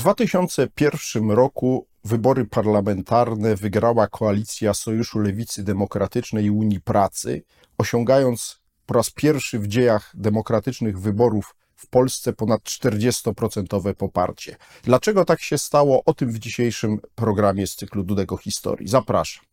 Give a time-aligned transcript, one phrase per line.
[0.00, 7.42] W 2001 roku wybory parlamentarne wygrała koalicja Sojuszu Lewicy Demokratycznej i Unii Pracy,
[7.78, 14.56] osiągając po raz pierwszy w dziejach demokratycznych wyborów w Polsce ponad 40% poparcie.
[14.82, 16.02] Dlaczego tak się stało?
[16.04, 18.88] O tym w dzisiejszym programie z cyklu Dudego Historii.
[18.88, 19.44] Zapraszam.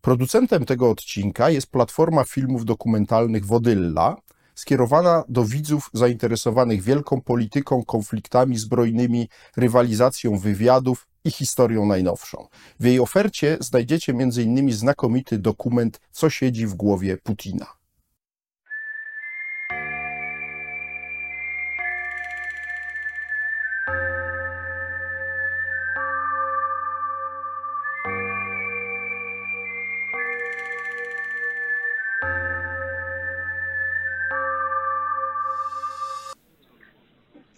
[0.00, 4.16] Producentem tego odcinka jest platforma filmów dokumentalnych Wodylla,
[4.54, 12.46] skierowana do widzów zainteresowanych wielką polityką, konfliktami zbrojnymi, rywalizacją wywiadów i historią najnowszą.
[12.80, 14.72] W jej ofercie znajdziecie m.in.
[14.72, 17.79] znakomity dokument Co siedzi w głowie Putina.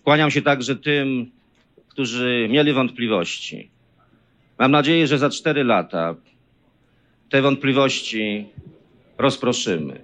[0.05, 1.31] Kłaniam się także tym,
[1.89, 3.71] którzy mieli wątpliwości.
[4.59, 6.15] Mam nadzieję, że za cztery lata
[7.31, 8.47] te wątpliwości
[9.19, 10.01] rozproszymy.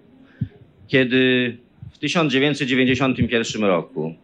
[0.88, 1.56] Kiedy
[1.92, 4.14] w 1991 roku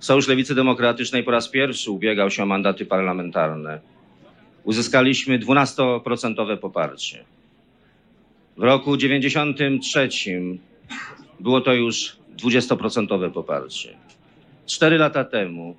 [0.00, 3.80] Sojusz Lewicy Demokratycznej po raz pierwszy ubiegał się o mandaty parlamentarne,
[4.64, 7.24] uzyskaliśmy 12% poparcie.
[8.56, 10.08] W roku 1993
[11.40, 13.96] było to już 20% poparcie.
[14.66, 15.76] Cztery lata temu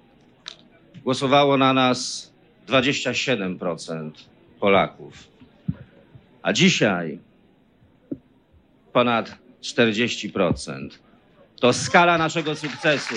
[1.03, 2.31] głosowało na nas
[2.67, 4.11] 27%
[4.59, 5.13] Polaków,
[6.41, 7.19] a dzisiaj
[8.93, 10.89] ponad 40%.
[11.59, 13.15] To skala naszego sukcesu.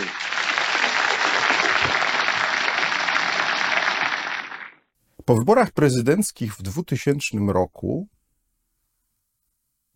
[5.24, 8.08] Po wyborach prezydenckich w 2000 roku,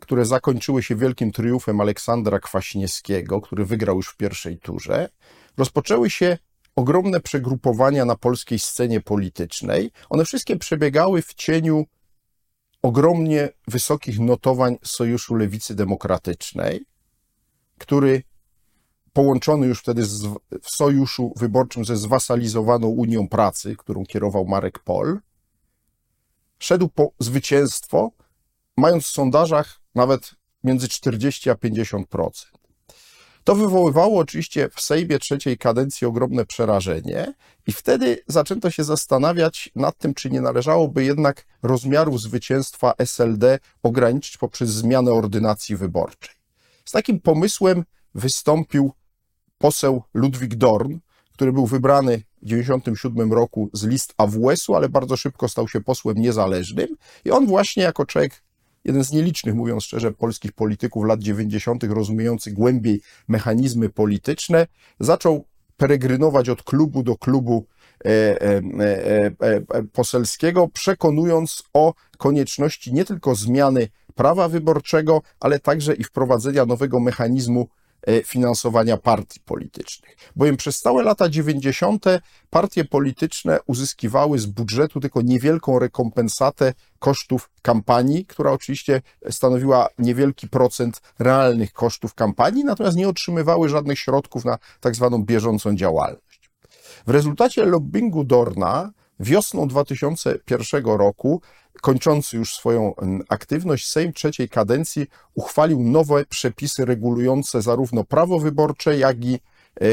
[0.00, 5.08] które zakończyły się wielkim triumfem Aleksandra Kwaśniewskiego, który wygrał już w pierwszej turze,
[5.56, 6.38] rozpoczęły się
[6.76, 9.90] ogromne przegrupowania na polskiej scenie politycznej.
[10.08, 11.86] One wszystkie przebiegały w cieniu
[12.82, 16.86] ogromnie wysokich notowań Sojuszu Lewicy Demokratycznej,
[17.78, 18.22] który
[19.12, 20.22] połączony już wtedy z,
[20.62, 25.20] w sojuszu wyborczym ze zwasalizowaną Unią Pracy, którą kierował Marek Pol,
[26.58, 28.10] szedł po zwycięstwo,
[28.76, 32.59] mając w sondażach nawet między 40 a 50%.
[33.44, 37.34] To wywoływało oczywiście w Sejmie trzeciej kadencji ogromne przerażenie,
[37.66, 44.36] i wtedy zaczęto się zastanawiać nad tym, czy nie należałoby jednak rozmiaru zwycięstwa SLD ograniczyć
[44.36, 46.34] poprzez zmianę ordynacji wyborczej.
[46.84, 47.84] Z takim pomysłem
[48.14, 48.92] wystąpił
[49.58, 50.96] poseł Ludwik Dorn,
[51.32, 56.16] który był wybrany w 1997 roku z list AWS-u, ale bardzo szybko stał się posłem
[56.16, 56.88] niezależnym
[57.24, 58.42] i on właśnie jako człowiek
[58.84, 64.66] jeden z nielicznych, mówiąc szczerze, polskich polityków lat 90., rozumiejący głębiej mechanizmy polityczne,
[65.00, 65.44] zaczął
[65.76, 67.66] peregrynować od klubu do klubu
[68.04, 68.62] e, e,
[69.40, 77.00] e, poselskiego, przekonując o konieczności nie tylko zmiany prawa wyborczego, ale także i wprowadzenia nowego
[77.00, 77.79] mechanizmu E,
[78.24, 80.16] finansowania partii politycznych.
[80.36, 82.04] Bowiem przez całe lata 90.
[82.50, 91.00] partie polityczne uzyskiwały z budżetu tylko niewielką rekompensatę kosztów kampanii, która oczywiście stanowiła niewielki procent
[91.18, 96.50] realnych kosztów kampanii, natomiast nie otrzymywały żadnych środków na tak zwaną bieżącą działalność.
[97.06, 101.42] W rezultacie lobbingu Dorna wiosną 2001 roku
[101.80, 102.94] kończący już swoją
[103.28, 109.86] aktywność, Sejm trzeciej kadencji uchwalił nowe przepisy regulujące zarówno prawo wyborcze, jak i e,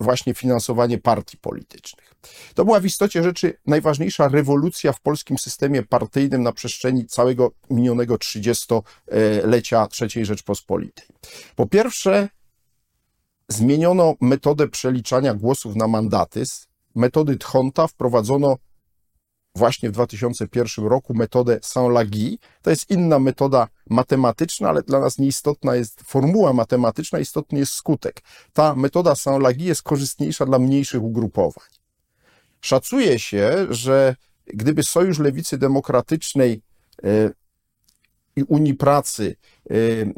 [0.00, 2.14] właśnie finansowanie partii politycznych.
[2.54, 8.14] To była w istocie rzeczy najważniejsza rewolucja w polskim systemie partyjnym na przestrzeni całego minionego
[8.14, 11.06] 30-lecia III Rzeczpospolitej.
[11.56, 12.28] Po pierwsze,
[13.48, 16.46] zmieniono metodę przeliczania głosów na mandaty.
[16.46, 18.56] Z metody Tchonta wprowadzono
[19.58, 22.38] właśnie w 2001 roku metodę Saint-Lagy.
[22.62, 28.22] To jest inna metoda matematyczna, ale dla nas nieistotna jest formuła matematyczna, istotny jest skutek.
[28.52, 31.68] Ta metoda Saint-Lagy jest korzystniejsza dla mniejszych ugrupowań.
[32.60, 34.16] Szacuje się, że
[34.46, 36.62] gdyby Sojusz Lewicy Demokratycznej
[37.04, 37.30] e,
[38.36, 39.36] i Unii Pracy
[39.70, 40.08] e, e,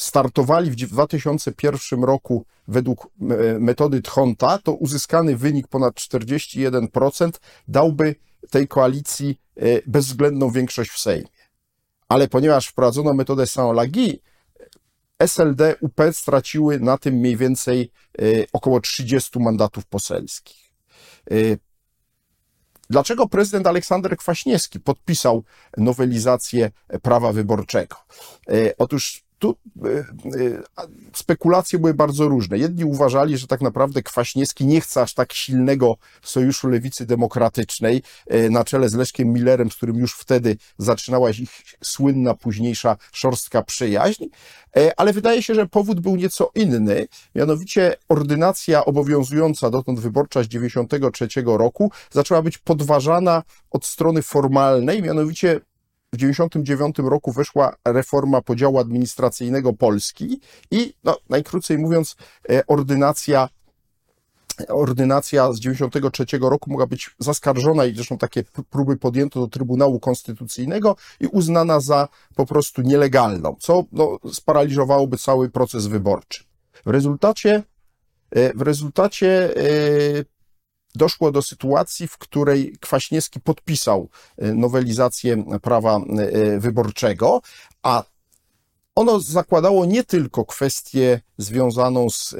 [0.00, 7.30] startowali w 2001 roku według e, metody Tchonta, to uzyskany wynik ponad 41%
[7.68, 8.14] dałby
[8.50, 11.28] tej koalicji e, bezwzględną większość w Sejmie.
[12.08, 14.18] Ale ponieważ wprowadzono metodę Saint-Lagy,
[15.18, 20.64] SLD, UP straciły na tym mniej więcej e, około 30 mandatów poselskich.
[22.90, 25.44] Dlaczego prezydent Aleksander Kwaśniewski podpisał
[25.76, 26.70] nowelizację
[27.02, 27.96] prawa wyborczego?
[28.78, 30.04] Otóż tu e, e,
[31.14, 32.58] spekulacje były bardzo różne.
[32.58, 38.50] Jedni uważali, że tak naprawdę Kwaśniewski nie chce aż tak silnego sojuszu lewicy demokratycznej e,
[38.50, 44.24] na czele z Leszkiem Millerem, z którym już wtedy zaczynała ich słynna późniejsza szorstka przyjaźń,
[44.96, 51.28] ale wydaje się, że powód był nieco inny, mianowicie ordynacja obowiązująca dotąd wyborcza z 93
[51.46, 55.60] roku zaczęła być podważana od strony formalnej, mianowicie
[56.14, 60.40] w 1999 roku weszła reforma podziału administracyjnego Polski
[60.70, 62.16] i, no, najkrócej mówiąc,
[62.50, 63.48] e, ordynacja
[64.68, 70.96] ordynacja z 93 roku mogła być zaskarżona i zresztą takie próby podjęto do Trybunału Konstytucyjnego
[71.20, 76.44] i uznana za po prostu nielegalną, co no, sparaliżowałoby cały proces wyborczy.
[76.86, 77.62] W rezultacie,
[78.30, 80.24] e, w rezultacie e,
[80.94, 84.08] doszło do sytuacji, w której Kwaśniewski podpisał
[84.38, 87.42] e, nowelizację prawa e, wyborczego,
[87.82, 88.04] a
[88.94, 92.34] ono zakładało nie tylko kwestię związaną z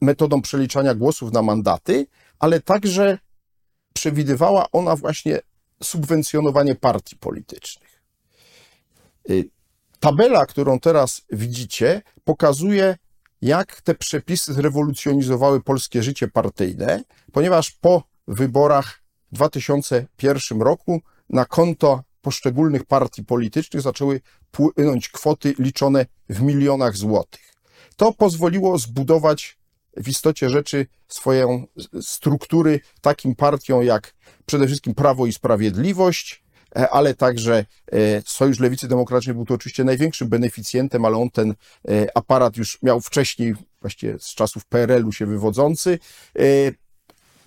[0.00, 2.06] metodą przeliczania głosów na mandaty,
[2.38, 3.18] ale także
[3.94, 5.40] przewidywała ona właśnie
[5.82, 8.02] subwencjonowanie partii politycznych.
[10.00, 12.96] Tabela, którą teraz widzicie, pokazuje
[13.42, 19.02] jak te przepisy zrewolucjonizowały polskie życie partyjne, ponieważ po wyborach
[19.32, 27.52] w 2001 roku na konto poszczególnych partii politycznych zaczęły płynąć kwoty liczone w milionach złotych.
[27.96, 29.58] To pozwoliło zbudować
[29.96, 31.66] w istocie rzeczy swoją
[32.00, 34.14] struktury takim partiom jak
[34.46, 36.41] przede wszystkim Prawo i Sprawiedliwość,
[36.74, 42.06] ale także e, Sojusz Lewicy Demokratycznej był to oczywiście największym beneficjentem, ale on ten e,
[42.14, 45.98] aparat już miał wcześniej, właściwie z czasów PRL-u się wywodzący.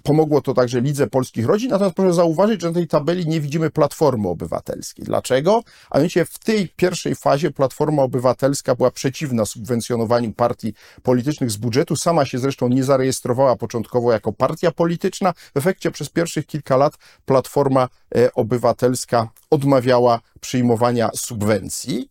[0.06, 3.70] Pomogło to także Lidze Polskich Rodzin, natomiast proszę zauważyć, że na tej tabeli nie widzimy
[3.70, 5.06] Platformy Obywatelskiej.
[5.06, 5.64] Dlaczego?
[5.90, 10.74] A mianowicie w tej pierwszej fazie Platforma Obywatelska była przeciwna subwencjonowaniu partii
[11.04, 11.96] politycznych z budżetu.
[11.96, 15.34] Sama się zresztą nie zarejestrowała początkowo jako partia polityczna.
[15.34, 16.94] W efekcie przez pierwszych kilka lat
[17.26, 22.10] Platforma e, Obywatelska odmawiała przyjmowania subwencji.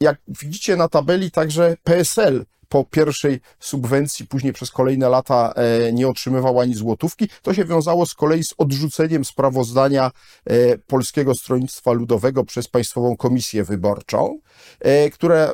[0.00, 6.08] Jak widzicie na tabeli, także PSL po pierwszej subwencji, później przez kolejne lata e, nie
[6.08, 7.28] otrzymywał ani złotówki.
[7.42, 10.10] To się wiązało z kolei z odrzuceniem sprawozdania
[10.44, 14.40] e, Polskiego Stronnictwa Ludowego przez Państwową Komisję Wyborczą,
[14.80, 15.52] e, które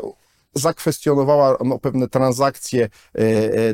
[0.55, 2.89] zakwestionowała no, pewne transakcje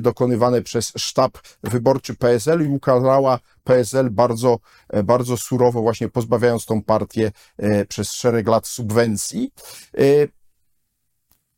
[0.01, 4.59] dokonywane przez sztab wyborczy PSL i ukarała PSL bardzo,
[5.05, 7.33] bardzo surowo, właśnie pozbawiając tą partię
[7.89, 9.53] przez szereg lat subwencji.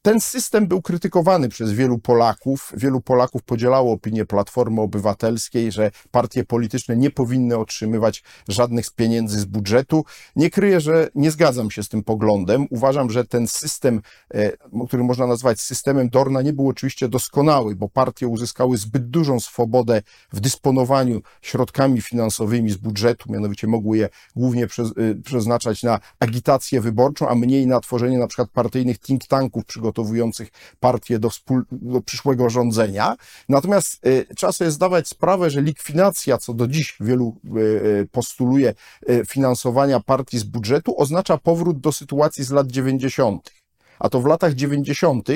[0.04, 2.72] Ten system był krytykowany przez wielu Polaków.
[2.76, 9.44] Wielu Polaków podzielało opinię Platformy Obywatelskiej, że partie polityczne nie powinny otrzymywać żadnych pieniędzy z
[9.44, 10.04] budżetu.
[10.36, 12.66] Nie kryję, że nie zgadzam się z tym poglądem.
[12.70, 14.00] Uważam, że ten system,
[14.34, 14.52] e,
[14.86, 20.02] który można nazwać systemem Dorna, nie był oczywiście doskonały, bo partie uzyskały zbyt dużą swobodę
[20.32, 24.68] w dysponowaniu środkami finansowymi z budżetu, mianowicie mogły je głównie e,
[25.24, 30.48] przeznaczać na agitację wyborczą, a mniej na tworzenie na przykład partyjnych think tanków przygotowujących przygotowujących
[30.80, 31.30] partię do,
[31.72, 33.16] do przyszłego rządzenia.
[33.48, 38.74] Natomiast y, trzeba sobie zdawać sprawę, że likwidacja, co do dziś wielu y, y, postuluje,
[39.28, 43.50] finansowania partii z budżetu, oznacza powrót do sytuacji z lat 90.
[43.98, 45.28] A to w latach 90.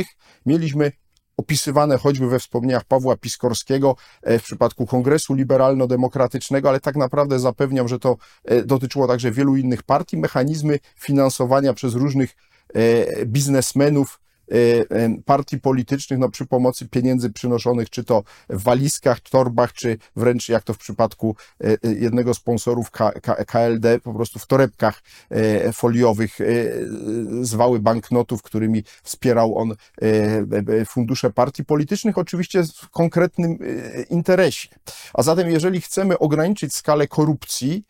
[0.47, 0.93] mieliśmy
[1.37, 7.99] opisywane choćby we wspomnieniach Pawła Piskorskiego w przypadku Kongresu Liberalno-Demokratycznego, ale tak naprawdę zapewniam, że
[7.99, 8.17] to
[8.65, 12.37] dotyczyło także wielu innych partii, mechanizmy finansowania przez różnych
[13.27, 14.28] biznesmenów Y, y,
[15.25, 20.63] partii politycznych no, przy pomocy pieniędzy przynoszonych czy to w walizkach, torbach, czy wręcz jak
[20.63, 22.91] to w przypadku y, jednego sponsorów
[23.47, 25.03] KLD, po prostu w torebkach
[25.73, 26.39] foliowych
[27.43, 29.75] zwały banknotów, którymi wspierał on
[30.87, 33.59] fundusze partii politycznych, oczywiście w konkretnym
[34.11, 34.69] interesie.
[35.15, 37.85] A zatem, jeżeli chcemy ograniczyć skalę korupcji,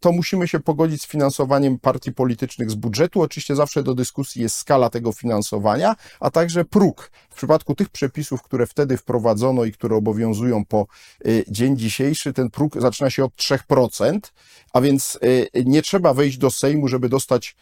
[0.00, 3.22] to musimy się pogodzić z finansowaniem partii politycznych z budżetu.
[3.22, 7.10] Oczywiście zawsze do dyskusji jest skala tego finansowania, a także próg.
[7.30, 10.86] W przypadku tych przepisów, które wtedy wprowadzono i które obowiązują po
[11.26, 14.18] y, dzień dzisiejszy, ten próg zaczyna się od 3%,
[14.72, 17.56] a więc y, nie trzeba wejść do Sejmu, żeby dostać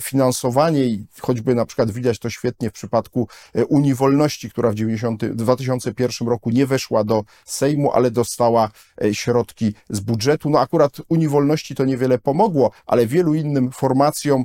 [0.00, 3.28] finansowanie i choćby na przykład widać to świetnie w przypadku
[3.68, 8.70] Unii Wolności, która w 90, 2001 roku nie weszła do Sejmu, ale dostała
[9.12, 10.50] środki z budżetu.
[10.50, 14.44] No akurat Unii Wolności to niewiele pomogło, ale wielu innym formacjom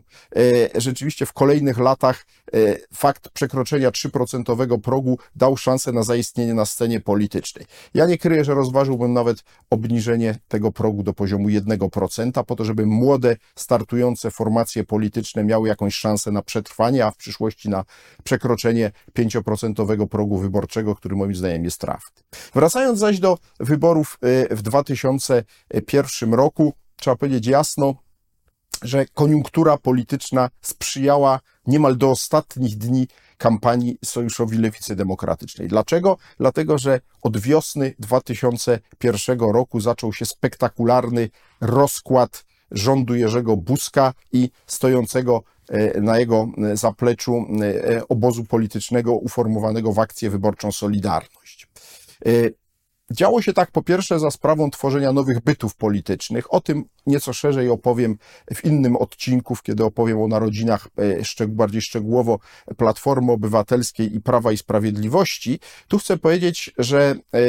[0.76, 2.26] rzeczywiście w kolejnych latach
[2.94, 7.66] fakt fakt przekroczenia 3% progu dał szansę na zaistnienie na scenie politycznej.
[7.94, 12.86] Ja nie kryję, że rozważyłbym nawet obniżenie tego progu do poziomu 1%, po to, żeby
[12.86, 17.84] młode, startujące formacje polityczne miały jakąś szansę na przetrwanie, a w przyszłości na
[18.24, 22.22] przekroczenie 5% progu wyborczego, który moim zdaniem jest trafny.
[22.54, 24.18] Wracając zaś do wyborów
[24.52, 27.96] y, w 2001 roku, trzeba powiedzieć jasno,
[28.82, 33.08] że koniunktura polityczna sprzyjała niemal do ostatnich dni
[33.38, 35.68] kampanii Sojuszowi Lewicy Demokratycznej.
[35.68, 36.18] Dlaczego?
[36.38, 41.30] Dlatego, że od wiosny 2001 roku zaczął się spektakularny
[41.62, 49.94] rozkład rządu Jerzego Buzka i stojącego e, na jego e, zapleczu e, obozu politycznego uformowanego
[49.94, 51.68] w akcję wyborczą Solidarność.
[53.12, 56.54] Działo się tak po pierwsze za sprawą tworzenia nowych bytów politycznych.
[56.54, 58.18] O tym nieco szerzej opowiem
[58.56, 60.88] w innym odcinku, kiedy opowiem o narodzinach
[61.40, 62.40] e, bardziej szczegółowo
[62.78, 65.60] Platformy Obywatelskiej i Prawa i Sprawiedliwości.
[65.88, 67.40] Tu chcę powiedzieć, że e,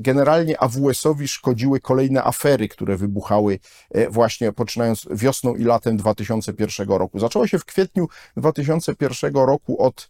[0.00, 3.58] generalnie AWS-owi szkodziły kolejne afery, które wybuchały
[3.90, 7.18] e, właśnie poczynając wiosną i latem 2001 roku.
[7.18, 10.08] Zaczęło się w kwietniu 2001 roku od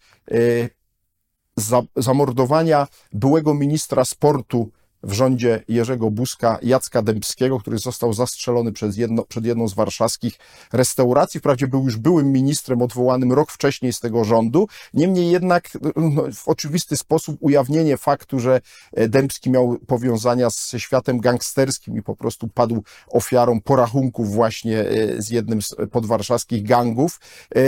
[1.97, 4.71] zamordowania byłego ministra sportu
[5.02, 10.38] w rządzie Jerzego Buzka, Jacka Dębskiego, który został zastrzelony przez jedno, przed jedną z warszawskich
[10.73, 11.40] restauracji.
[11.40, 14.69] Wprawdzie był już byłym ministrem odwołanym rok wcześniej z tego rządu.
[14.95, 18.61] Niemniej jednak no, w oczywisty sposób ujawnienie faktu, że
[18.92, 25.23] e, Dębski miał powiązania ze światem gangsterskim i po prostu padł ofiarą porachunków właśnie e,
[25.23, 27.21] z jednym z podwarszawskich gangów,
[27.54, 27.61] e,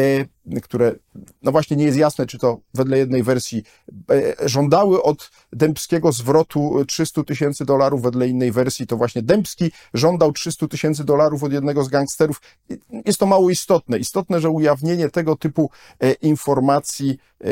[0.63, 0.95] które
[1.43, 3.63] no właśnie nie jest jasne, czy to wedle jednej wersji
[4.45, 10.69] żądały od Dębskiego zwrotu 300 tysięcy dolarów, wedle innej wersji to właśnie Dębski żądał 300
[10.69, 12.41] tysięcy dolarów od jednego z gangsterów.
[13.05, 13.99] Jest to mało istotne.
[13.99, 15.71] Istotne, że ujawnienie tego typu
[16.01, 17.47] e, informacji e,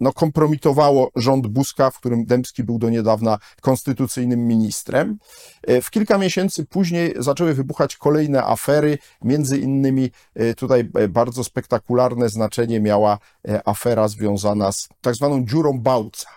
[0.00, 5.18] no, kompromitowało rząd Buzka, w którym Dębski był do niedawna konstytucyjnym ministrem.
[5.62, 10.10] E, w kilka miesięcy później zaczęły wybuchać kolejne afery, między innymi
[10.56, 13.18] tutaj bardzo spektakularne znaczenie miała
[13.64, 16.28] afera związana z tak zwaną dziurą Bałca.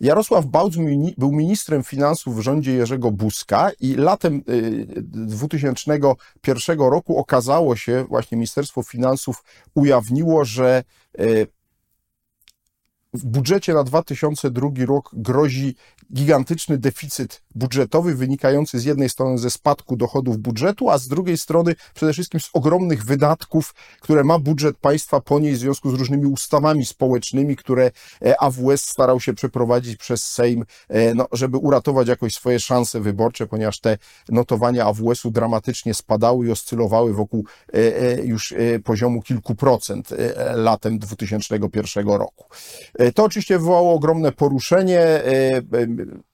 [0.00, 0.74] Jarosław Bałc
[1.18, 4.42] był ministrem finansów w rządzie Jerzego Buzka i latem
[5.00, 10.84] 2001 y, roku okazało się, właśnie Ministerstwo Finansów ujawniło, że
[11.20, 11.46] y,
[13.14, 15.76] w budżecie na 2002 rok grozi
[16.14, 21.74] gigantyczny deficyt budżetowy wynikający z jednej strony ze spadku dochodów budżetu, a z drugiej strony
[21.94, 26.84] przede wszystkim z ogromnych wydatków, które ma budżet państwa ponieść w związku z różnymi ustawami
[26.84, 27.90] społecznymi, które
[28.24, 33.46] e, AWS starał się przeprowadzić przez Sejm, e, no, żeby uratować jakoś swoje szanse wyborcze,
[33.46, 33.98] ponieważ te
[34.28, 40.08] notowania AWS-u dramatycznie spadały i oscylowały wokół e, już poziomu kilku procent
[40.54, 42.44] latem 2001 roku.
[43.14, 45.22] To oczywiście wywołało ogromne poruszenie
[46.02, 46.24] ederim.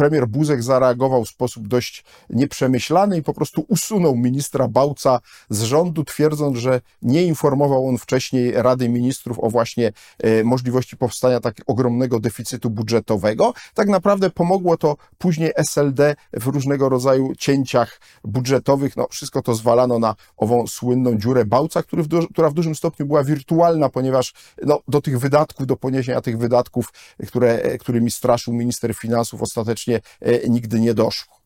[0.00, 6.04] Premier Buzek zareagował w sposób dość nieprzemyślany i po prostu usunął ministra Bałca z rządu,
[6.04, 12.20] twierdząc, że nie informował on wcześniej Rady Ministrów o właśnie e, możliwości powstania tak ogromnego
[12.20, 13.52] deficytu budżetowego.
[13.74, 18.96] Tak naprawdę pomogło to później SLD w różnego rodzaju cięciach budżetowych.
[18.96, 23.06] No, wszystko to zwalano na ową słynną dziurę Bałca, który w która w dużym stopniu
[23.06, 26.92] była wirtualna, ponieważ no, do tych wydatków, do poniesienia tych wydatków,
[27.26, 31.40] które, którymi straszył minister finansów ostatecznie ostatecznie e, nigdy nie doszło.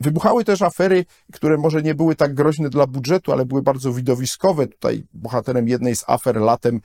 [0.00, 3.92] E, Wybuchały też afery, które może nie były tak groźne dla budżetu, ale były bardzo
[3.92, 4.66] widowiskowe.
[4.66, 6.80] Tutaj bohaterem jednej z afer latem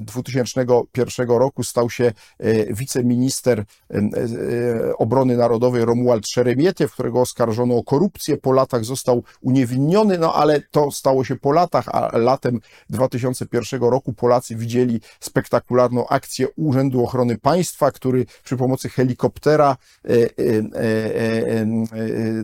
[0.00, 0.68] 2001
[1.30, 3.64] e, e, roku stał się e, wiceminister
[4.98, 8.36] obrony narodowej Romuald Szeremietiew, którego oskarżono o korupcję.
[8.36, 12.60] Po latach został uniewinniony, no ale to stało się po latach, a latem
[12.90, 21.57] 2001 roku Polacy widzieli spektakularną akcję Urzędu Ochrony Państwa, który przy pomocy helikoptera E,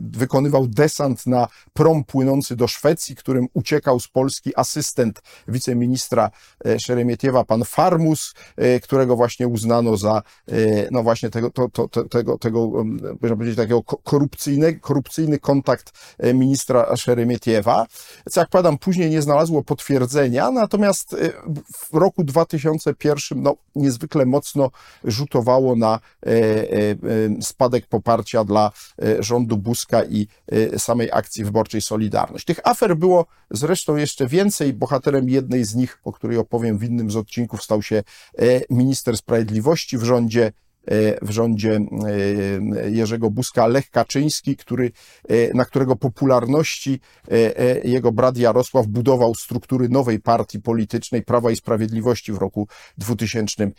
[0.01, 6.31] wykonywał desant na prom płynący do Szwecji, którym uciekał z Polski asystent wiceministra
[6.67, 10.23] e, Szeremietiewa, pan Farmus, e, którego właśnie uznano za,
[10.91, 12.85] no właśnie tego, to, to, tego, tego
[13.21, 15.93] można powiedzieć, takiego korupcyjny, korupcyjny kontakt
[16.35, 17.87] ministra Szeremietiewa.
[18.31, 21.17] Co jak padam, później nie znalazło potwierdzenia, natomiast
[21.91, 24.71] w roku 2001 no, niezwykle mocno
[25.05, 26.01] rzutowało na
[27.41, 28.73] spadek poparcia dla
[29.21, 32.45] rządu Buzka i y, samej akcji wyborczej Solidarność.
[32.45, 34.73] Tych afer było zresztą jeszcze więcej.
[34.73, 39.17] Bohaterem jednej z nich, o której opowiem w innym z odcinków, stał się e, minister
[39.17, 40.53] sprawiedliwości w rządzie
[41.23, 41.81] w rządzie
[42.91, 44.93] Jerzego Buzka Lech Kaczyński, który,
[45.55, 47.01] na którego popularności
[47.85, 52.69] jego brat Jarosław budował struktury nowej partii politycznej Prawa i Sprawiedliwości w roku
[52.99, 53.73] 2001.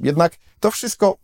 [0.00, 1.18] Jednak to wszystko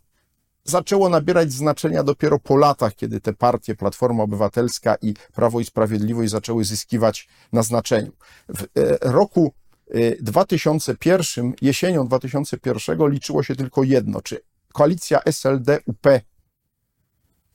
[0.65, 6.31] zaczęło nabierać znaczenia dopiero po latach, kiedy te partie, Platforma Obywatelska i Prawo i Sprawiedliwość
[6.31, 8.11] zaczęły zyskiwać na znaczeniu.
[8.49, 9.53] W e, roku
[10.21, 14.39] 2001, e, jesienią 2001 liczyło się tylko jedno, czy
[14.73, 16.07] koalicja SLD-UP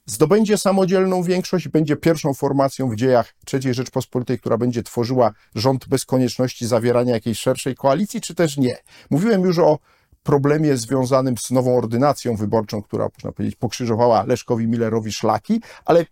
[0.05, 5.87] zdobędzie samodzielną większość i będzie pierwszą formacją w dziejach III Rzeczpospolitej, która będzie tworzyła rząd
[5.87, 8.77] bez konieczności zawierania jakiejś szerszej koalicji, czy też nie.
[9.09, 9.79] Mówiłem już o
[10.23, 16.05] problemie związanym z nową ordynacją wyborczą, która, można powiedzieć, pokrzyżowała Leszkowi Millerowi szlaki, ale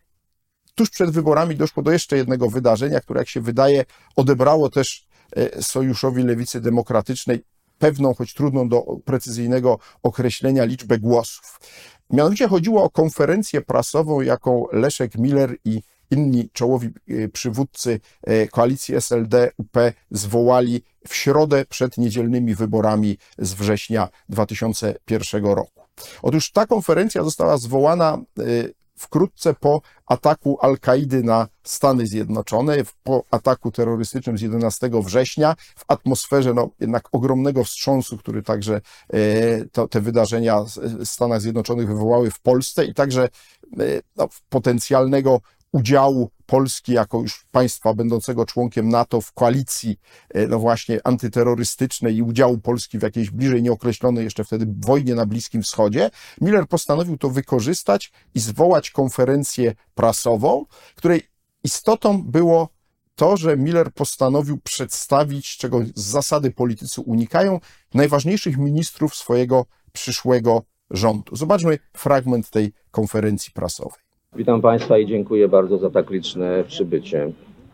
[0.76, 3.86] tuż przed wyborami doszło do jeszcze jednego wydarzenia, które, jak się wydaje,
[4.16, 7.44] odebrało też e, Sojuszowi Lewicy Demokratycznej
[7.80, 11.60] pewną, choć trudną do precyzyjnego określenia liczbę głosów.
[12.10, 18.00] Mianowicie chodziło o konferencję prasową, jaką Leszek Miller i inni czołowi y, przywódcy
[18.30, 19.78] y, koalicji SLD-UP
[20.12, 25.82] zwołali w środę przed niedzielnymi wyborami z września 2001 roku.
[26.22, 33.72] Otóż ta konferencja została zwołana y, wkrótce po ataku Al-Kaidy na Stany Zjednoczone, po ataku
[33.72, 38.82] terrorystycznym z 11 września, w atmosferze no, jednak ogromnego wstrząsu, który także
[39.72, 43.30] to, te wydarzenia w Stanach Zjednoczonych wywołały w Polsce i także
[44.16, 50.00] no, potencjalnego udziału Polski jako już państwa będącego członkiem NATO w koalicji,
[50.30, 55.26] e, no właśnie, antyterrorystycznej i udziału Polski w jakiejś bliżej nieokreślonej jeszcze wtedy wojnie na
[55.26, 56.10] Bliskim Wschodzie,
[56.42, 61.22] Miller postanowił to wykorzystać i zwołać konferencję prasową, której
[61.64, 62.70] istotą było
[63.16, 67.60] to, że Miller postanowił przedstawić, czego z zasady politycy unikają,
[67.94, 71.36] najważniejszych ministrów swojego przyszłego rządu.
[71.36, 74.09] Zobaczmy fragment tej konferencji prasowej.
[74.36, 77.32] Witam Państwa i dziękuję bardzo za tak liczne przybycie.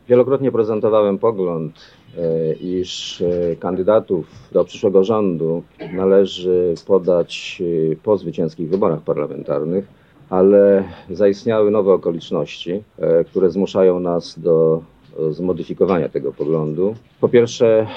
[0.09, 1.73] Wielokrotnie prezentowałem pogląd,
[2.17, 9.87] e, iż e, kandydatów do przyszłego rządu należy podać e, po zwycięskich wyborach parlamentarnych,
[10.29, 12.83] ale zaistniały nowe okoliczności,
[13.27, 14.81] które zmuszają nas do
[15.31, 16.95] zmodyfikowania tego poglądu.
[17.21, 17.87] Po pierwsze,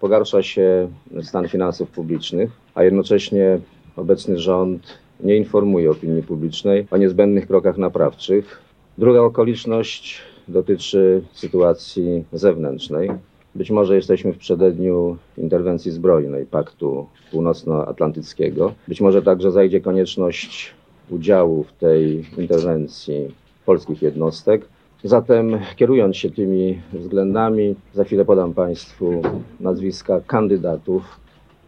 [0.00, 0.88] pogarsza się
[1.22, 3.58] stan finansów publicznych, a jednocześnie
[3.96, 8.60] obecny rząd nie informuje opinii publicznej o niezbędnych krokach naprawczych.
[8.98, 13.10] Druga okoliczność dotyczy sytuacji zewnętrznej.
[13.54, 18.74] Być może jesteśmy w przededniu interwencji zbrojnej Paktu Północnoatlantyckiego.
[18.88, 20.74] Być może także zajdzie konieczność
[21.10, 23.34] udziału w tej interwencji
[23.66, 24.68] polskich jednostek.
[25.04, 29.22] Zatem kierując się tymi względami, za chwilę podam Państwu
[29.60, 31.20] nazwiska kandydatów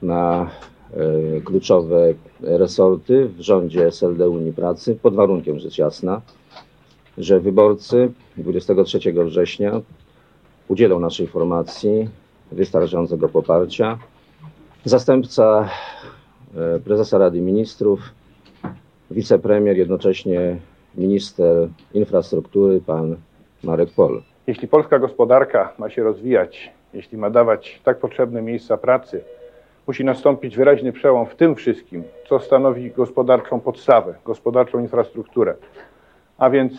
[0.03, 0.51] na
[0.97, 6.21] E, kluczowe resorty w rządzie SLD Unii Pracy, pod warunkiem rzecz jasna,
[7.19, 9.81] że wyborcy 23 września
[10.69, 12.09] udzielą naszej formacji
[12.53, 13.99] wystarczającego poparcia.
[14.85, 15.69] Zastępca
[16.57, 18.01] e, prezesa Rady Ministrów,
[19.11, 20.57] wicepremier, jednocześnie
[20.95, 23.17] minister infrastruktury, pan
[23.65, 24.23] Marek Pol.
[24.47, 29.25] Jeśli polska gospodarka ma się rozwijać, jeśli ma dawać tak potrzebne miejsca pracy,
[29.87, 35.55] musi nastąpić wyraźny przełom w tym wszystkim, co stanowi gospodarczą podstawę, gospodarczą infrastrukturę,
[36.39, 36.73] a więc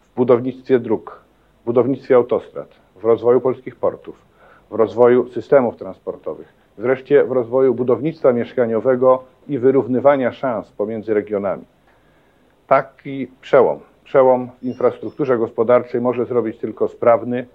[0.00, 1.20] w budownictwie dróg,
[1.62, 4.16] w budownictwie autostrad, w rozwoju polskich portów,
[4.70, 11.64] w rozwoju systemów transportowych, wreszcie w rozwoju budownictwa mieszkaniowego i wyrównywania szans pomiędzy regionami.
[12.66, 17.46] Taki przełom, przełom w infrastrukturze gospodarczej może zrobić tylko sprawny,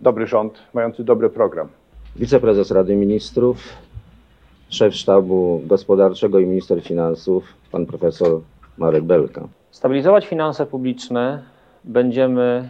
[0.00, 1.68] dobry rząd, mający dobry program.
[2.16, 3.56] Wiceprezes Rady Ministrów
[4.68, 8.40] szef sztabu gospodarczego i minister finansów, pan profesor
[8.78, 9.48] Marek Belka.
[9.70, 11.42] Stabilizować finanse publiczne
[11.84, 12.68] będziemy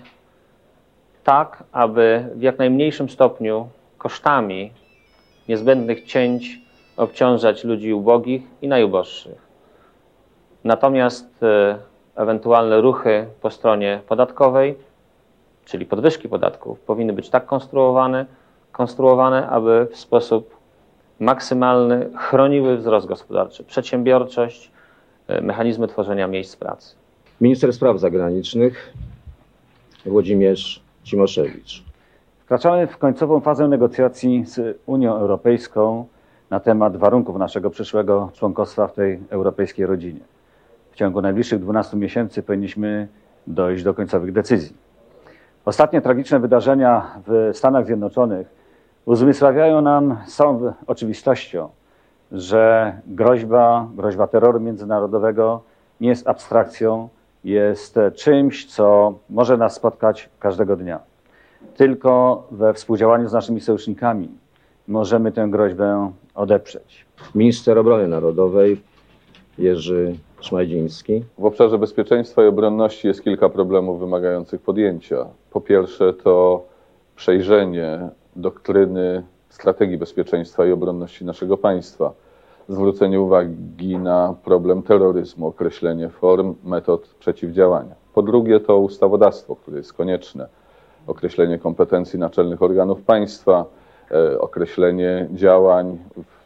[1.24, 4.72] tak, aby w jak najmniejszym stopniu kosztami
[5.48, 6.60] niezbędnych cięć
[6.96, 9.46] obciążać ludzi ubogich i najuboższych.
[10.64, 11.78] Natomiast e,
[12.16, 14.74] ewentualne ruchy po stronie podatkowej,
[15.64, 18.26] czyli podwyżki podatków, powinny być tak konstruowane,
[18.72, 20.55] konstruowane aby w sposób
[21.20, 24.70] maksymalny chroniły wzrost gospodarczy, przedsiębiorczość,
[25.28, 26.96] e, mechanizmy tworzenia miejsc pracy.
[27.40, 28.92] Minister Spraw Zagranicznych
[30.06, 31.84] Włodzimierz Cimoszewicz.
[32.38, 36.06] Wkraczamy w końcową fazę negocjacji z Unią Europejską
[36.50, 40.20] na temat warunków naszego przyszłego członkostwa w tej europejskiej rodzinie.
[40.90, 43.08] W ciągu najbliższych 12 miesięcy powinniśmy
[43.46, 44.76] dojść do końcowych decyzji.
[45.64, 48.46] Ostatnie tragiczne wydarzenia w Stanach Zjednoczonych
[49.06, 51.68] uzmysławiają nam z całą oczywistością,
[52.32, 55.62] że groźba, groźba terroru międzynarodowego
[56.00, 57.08] nie jest abstrakcją,
[57.44, 61.00] jest czymś, co może nas spotkać każdego dnia.
[61.76, 64.28] Tylko we współdziałaniu z naszymi sojusznikami
[64.88, 67.06] możemy tę groźbę odeprzeć.
[67.34, 68.80] Minister Obrony Narodowej
[69.58, 71.24] Jerzy Szmajdziński.
[71.38, 75.26] W obszarze bezpieczeństwa i obronności jest kilka problemów wymagających podjęcia.
[75.50, 76.64] Po pierwsze, to
[77.16, 82.12] przejrzenie doktryny strategii bezpieczeństwa i obronności naszego państwa,
[82.68, 87.94] zwrócenie uwagi na problem terroryzmu, określenie form, metod przeciwdziałania.
[88.14, 90.48] Po drugie, to ustawodawstwo, które jest konieczne,
[91.06, 93.64] określenie kompetencji naczelnych organów państwa,
[94.10, 95.98] e, określenie działań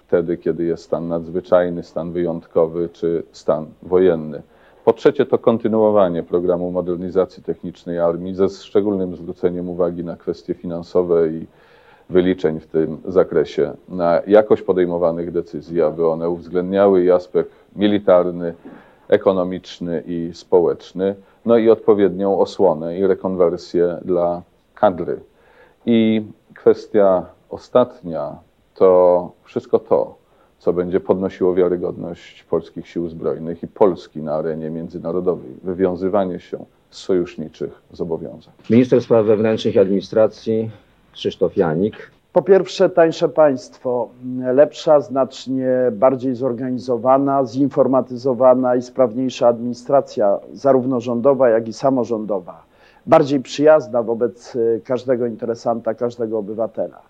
[0.06, 4.42] wtedy, kiedy jest stan nadzwyczajny, stan wyjątkowy czy stan wojenny.
[4.84, 11.28] Po trzecie, to kontynuowanie programu modernizacji technicznej armii ze szczególnym zwróceniem uwagi na kwestie finansowe
[11.28, 11.46] i
[12.10, 18.54] wyliczeń w tym zakresie, na jakość podejmowanych decyzji, aby one uwzględniały i aspekt militarny,
[19.08, 21.14] ekonomiczny i społeczny,
[21.46, 24.42] no i odpowiednią osłonę i rekonwersję dla
[24.74, 25.20] kadry.
[25.86, 26.22] I
[26.54, 28.36] kwestia ostatnia
[28.74, 30.14] to wszystko to,
[30.58, 36.98] co będzie podnosiło wiarygodność polskich sił zbrojnych i Polski na arenie międzynarodowej, wywiązywanie się z
[36.98, 38.52] sojuszniczych zobowiązań.
[38.70, 40.70] Minister Spraw Wewnętrznych i Administracji
[41.12, 42.10] Krzysztof Janik.
[42.32, 44.08] Po pierwsze, tańsze państwo,
[44.54, 52.62] lepsza, znacznie bardziej zorganizowana, zinformatyzowana i sprawniejsza administracja, zarówno rządowa, jak i samorządowa,
[53.06, 57.00] bardziej przyjazna wobec y, każdego interesanta, każdego obywatela.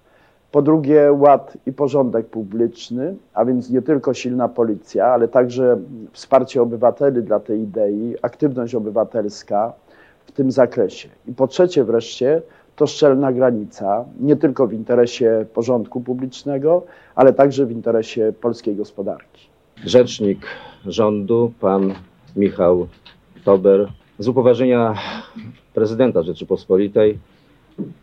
[0.52, 5.78] Po drugie, ład i porządek publiczny, a więc nie tylko silna policja, ale także
[6.12, 9.72] wsparcie obywateli dla tej idei, aktywność obywatelska
[10.26, 11.08] w tym zakresie.
[11.28, 12.42] I po trzecie, wreszcie,
[12.80, 19.48] to szczelna granica, nie tylko w interesie porządku publicznego, ale także w interesie polskiej gospodarki.
[19.84, 20.46] Rzecznik
[20.86, 21.94] rządu, pan
[22.36, 22.88] Michał
[23.44, 23.92] Tober.
[24.18, 24.94] Z upoważnienia
[25.74, 27.18] prezydenta Rzeczypospolitej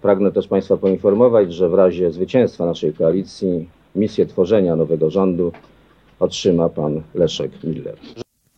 [0.02, 5.52] pragnę też Państwa poinformować, że w razie zwycięstwa naszej koalicji misję tworzenia nowego rządu
[6.20, 7.98] otrzyma pan Leszek Miller.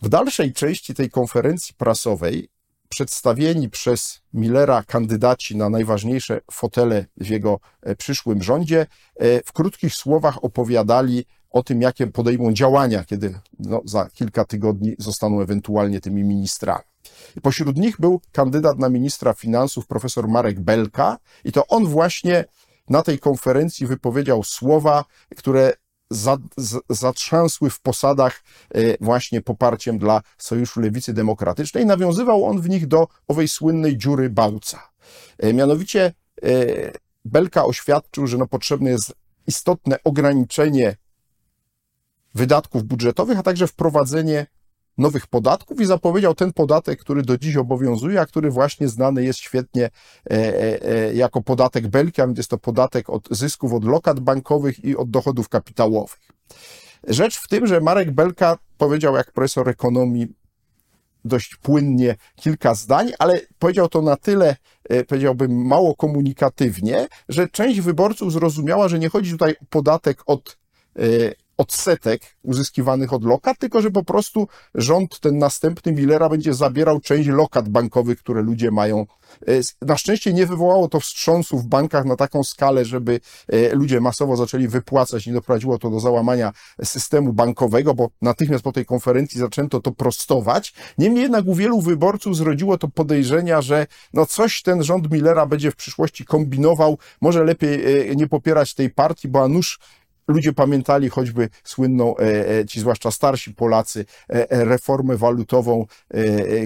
[0.01, 2.47] W dalszej części tej konferencji prasowej
[2.89, 9.93] przedstawieni przez Millera kandydaci na najważniejsze fotele w jego e, przyszłym rządzie e, w krótkich
[9.93, 16.23] słowach opowiadali o tym, jakie podejmą działania, kiedy no, za kilka tygodni zostaną ewentualnie tymi
[16.23, 16.83] ministrami.
[17.41, 22.45] Pośród nich był kandydat na ministra finansów profesor Marek Belka i to on właśnie
[22.89, 25.05] na tej konferencji wypowiedział słowa,
[25.37, 25.73] które
[26.89, 31.85] zatrzęsły w posadach e, właśnie poparciem dla Sojuszu Lewicy Demokratycznej.
[31.85, 34.89] Nawiązywał on w nich do owej słynnej dziury Bałca.
[35.37, 36.51] E, Mianowicie e,
[37.25, 39.13] Belka oświadczył, że no potrzebne jest
[39.47, 40.95] istotne ograniczenie
[42.35, 44.47] wydatków budżetowych, a także wprowadzenie
[44.99, 49.39] nowych podatków i zapowiedział ten podatek, który do dziś obowiązuje, a który właśnie znany jest
[49.39, 49.89] świetnie e,
[50.31, 54.83] e, e, jako podatek Belki, a więc jest to podatek od zysków od lokat bankowych
[54.83, 56.19] i od dochodów kapitałowych.
[57.07, 60.27] Rzecz w tym, że Marek Belka powiedział, jak profesor ekonomii,
[61.25, 64.55] dość płynnie kilka zdań, ale powiedział to na tyle,
[65.07, 70.57] powiedziałbym, mało komunikatywnie, że część wyborców zrozumiała, że nie chodzi tutaj o podatek od
[71.59, 77.29] odsetek uzyskiwanych od lokat, tylko że po prostu rząd ten następny Millera będzie zabierał część
[77.29, 79.05] lokat bankowych, które ludzie mają.
[79.47, 84.01] E, Na szczęście nie wywołało to wstrząsu w bankach na taką skalę, żeby e, ludzie
[84.01, 86.51] masowo zaczęli wypłacać, nie doprowadziło to do załamania
[86.83, 90.73] systemu bankowego, bo natychmiast po tej konferencji zaczęto to prostować.
[90.97, 95.71] Niemniej jednak u wielu wyborców zrodziło to podejrzenia, że no coś ten rząd Millera będzie
[95.71, 99.79] w przyszłości kombinował, może lepiej e, nie popierać tej partii, bo a nuż
[100.29, 105.85] ludzie pamiętali choćby słynną, e, e, ci zwłaszcza starsi Polacy, e, reformę walutową,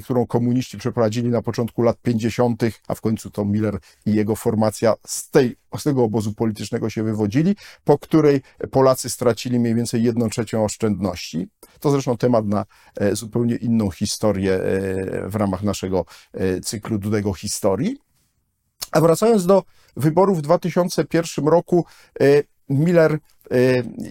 [0.04, 4.94] którą komuniści przeprowadzili na początku lat 50., a w końcu to Miller i jego formacja
[5.08, 10.30] z, tej, z tego obozu politycznego się wywodzili, po której Polacy stracili mniej więcej jedną
[10.30, 11.48] trzecią oszczędności.
[11.80, 12.66] To zresztą temat na
[13.12, 14.60] zupełnie inną historię
[15.26, 16.06] w ramach naszego
[16.64, 17.98] cyklu Dudego Historii.
[18.92, 19.64] A wracając do
[19.98, 21.86] wyborów w 2001 roku,
[22.70, 23.18] Miller e,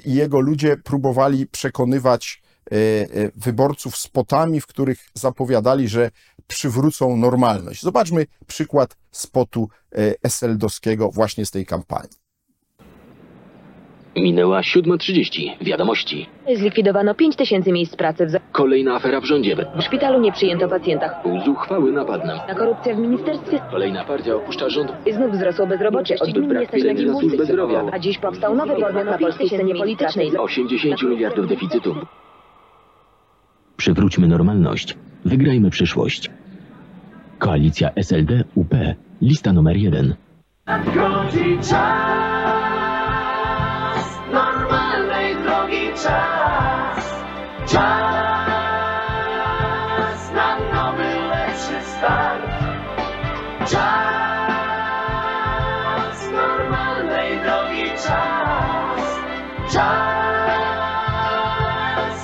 [0.05, 6.11] i jego ludzie próbowali przekonywać e, e, wyborców spotami, w których zapowiadali, że
[6.47, 7.83] przywrócą normalność.
[7.83, 9.69] Zobaczmy przykład spotu
[10.23, 12.22] SL-dowskiego właśnie z tej kampanii.
[14.17, 15.51] Minęła 7.30.
[15.61, 16.27] Wiadomości.
[16.55, 18.27] Zlikwidowano 5 tysięcy miejsc pracy.
[18.27, 19.57] W za- Kolejna afera w rządzie.
[19.77, 21.11] w szpitalu nie przyjęto pacjenta.
[21.45, 22.35] Zuchwały napad na...
[22.49, 24.93] Na korupcja w ministerstwie Kolejna partia opuszcza rząd.
[25.13, 26.17] znów wzrosło bezrobocie.
[26.21, 27.85] Od gmin nie stać na pieniędzy na służbę zdrowia.
[27.93, 30.37] A dziś powstał nowy podmiot na polskiej scenie politycznej.
[30.39, 31.95] 80 miliardów deficytu.
[33.77, 34.97] Przywróćmy normalność.
[35.25, 36.31] Wygrajmy przyszłość.
[37.39, 38.75] Koalicja SLD-UP.
[39.23, 40.15] Lista numer jeden.
[40.67, 42.42] Nadchodzi czas,
[46.03, 47.23] czas,
[47.67, 47.83] czas
[50.35, 52.43] na nowy, lepszy start.
[53.61, 53.83] Czas
[56.33, 59.19] normalnej drogi czas,
[59.73, 59.83] czas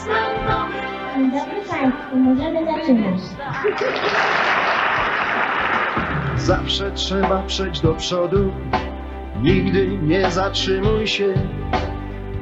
[0.07, 0.81] na nowy.
[1.39, 3.21] Dobry Państwu, możemy zaczynać.
[6.37, 8.53] Zawsze trzeba przejść do przodu,
[9.43, 11.35] nigdy nie zatrzymuj się.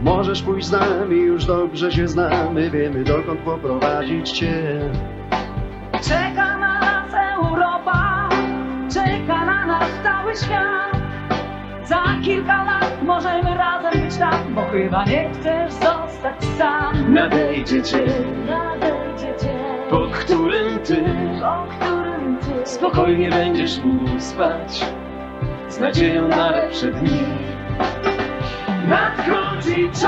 [0.06, 4.80] Możesz pójść z nami, już dobrze się znamy, wiemy dokąd poprowadzić cię.
[5.92, 8.28] Czeka na nas Europa,
[8.94, 10.96] czeka na nas cały świat.
[11.84, 17.14] Za kilka lat możemy razem być tam, bo chyba nie chcesz zostać sam.
[17.14, 21.04] Nadejdzie dzień, Nadejdzie dzień, po którym ty
[21.44, 24.86] o którym ty spokojnie będziesz mógł spać,
[25.68, 27.55] z nadzieją na lepsze dni.
[28.86, 30.06] Nadchodzi czas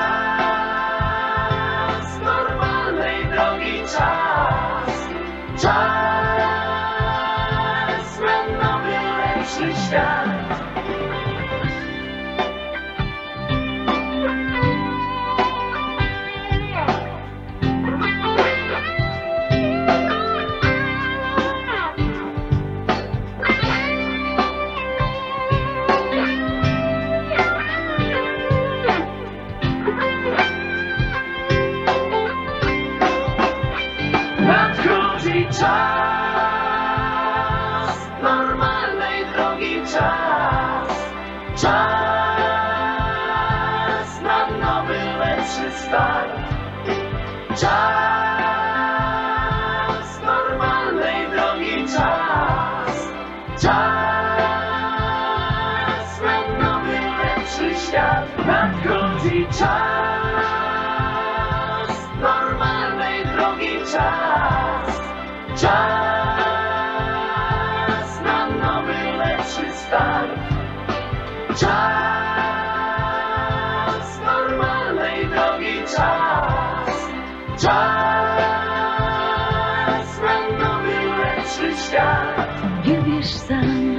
[83.24, 83.96] Nie wiesz sam.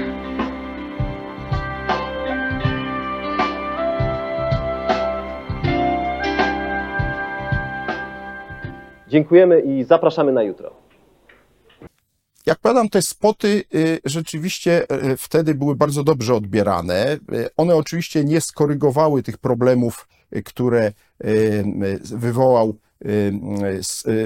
[9.08, 10.70] Dziękujemy i zapraszamy na jutro.
[12.46, 17.12] Jak powiadam, te spoty y, rzeczywiście y, wtedy były bardzo dobrze odbierane.
[17.32, 20.08] Y, One oczywiście nie skorygowały tych problemów,
[20.44, 20.92] które
[22.04, 22.74] wywołał,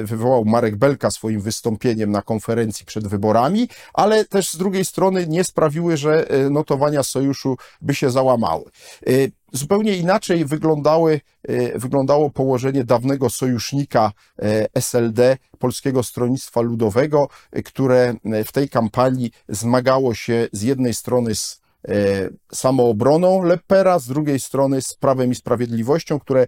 [0.03, 5.45] wywołał Marek Belka swoim wystąpieniem na konferencji przed wyborami, ale też z drugiej strony nie
[5.45, 8.65] sprawiły, że y, notowania sojuszu by się załamały.
[9.09, 17.63] Y, Zupełnie inaczej wyglądały, y, wyglądało położenie dawnego sojusznika y, SLD, Polskiego Stronnictwa Ludowego, y,
[17.63, 24.07] które y, w tej kampanii zmagało się z jednej strony z y, samoobroną Lepera, z
[24.07, 26.47] drugiej strony z Prawem i Sprawiedliwością, które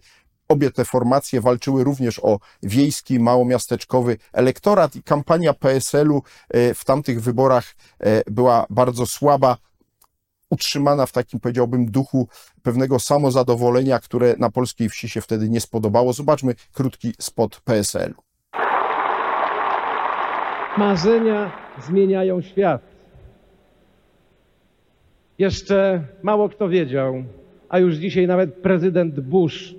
[0.50, 6.22] obie te formacje walczyły również o wiejski, małomiasteczkowy elektorat i kampania PSL-u
[6.56, 7.64] y, w tamtych wyborach
[8.06, 9.56] y, była bardzo słaba
[10.50, 12.28] utrzymana w takim, powiedziałbym, duchu
[12.62, 16.12] pewnego samozadowolenia, które na polskiej wsi się wtedy nie spodobało.
[16.12, 18.14] Zobaczmy krótki spot PSL.
[20.78, 22.82] Marzenia zmieniają świat.
[25.38, 27.24] Jeszcze mało kto wiedział,
[27.68, 29.74] a już dzisiaj nawet prezydent Bush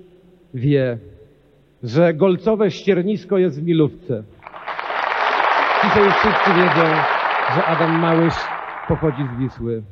[0.54, 0.98] wie,
[1.82, 4.22] że golcowe ściernisko jest w Milówce.
[5.84, 6.86] Dzisiaj wszyscy wiedzą,
[7.54, 8.34] że Adam Małysz
[8.88, 9.82] pochodzi z Wisły.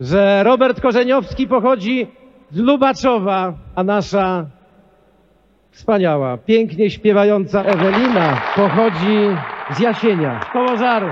[0.00, 2.06] Że Robert Korzeniowski pochodzi
[2.50, 4.46] z Lubaczowa, a nasza
[5.70, 9.36] wspaniała, pięknie śpiewająca Ewelina pochodzi
[9.70, 11.08] z Jasienia, z Kołożaru.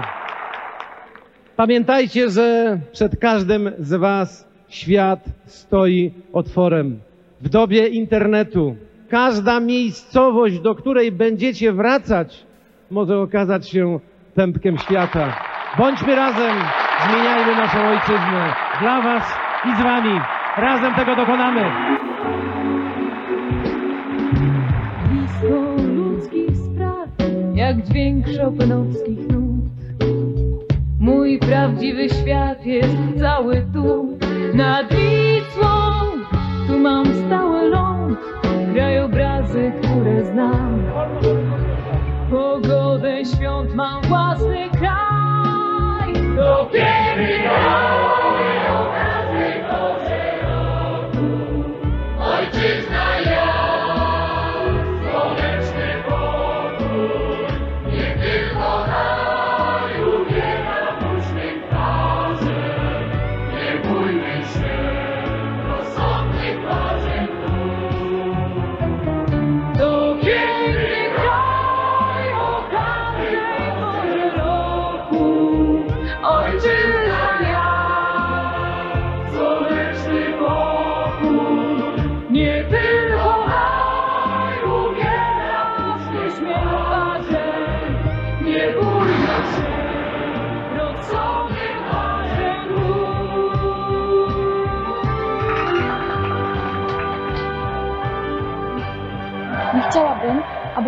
[1.56, 7.00] Pamiętajcie, że przed każdym z Was świat stoi otworem.
[7.40, 8.76] W dobie internetu
[9.08, 12.46] każda miejscowość, do której będziecie wracać,
[12.90, 14.00] może okazać się
[14.34, 15.44] pępkiem świata.
[15.78, 16.56] Bądźmy razem,
[17.10, 18.54] zmieniajmy naszą ojczyznę.
[18.80, 20.20] Dla Was i z Wami.
[20.56, 21.64] Razem tego dokonamy.
[25.08, 27.08] blisko ludzkich spraw,
[27.54, 29.64] jak dźwięk szopenowskich nut.
[31.00, 34.18] Mój prawdziwy świat jest cały tu,
[34.54, 35.27] nad Wisłą.
[36.78, 38.18] Mam stały ląd,
[38.74, 40.82] krajobrazy, które znam.
[42.30, 46.12] Pogodę świąt mam własny kraj.
[46.36, 46.70] To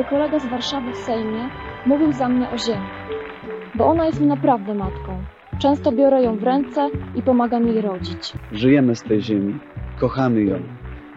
[0.00, 1.48] aby kolega z Warszawy w Sejmie
[1.86, 2.86] mówił za mnie o ziemi,
[3.74, 5.24] bo ona jest mi naprawdę matką.
[5.58, 8.32] Często biorę ją w ręce i pomagam jej rodzić.
[8.52, 9.58] Żyjemy z tej ziemi,
[9.98, 10.58] kochamy ją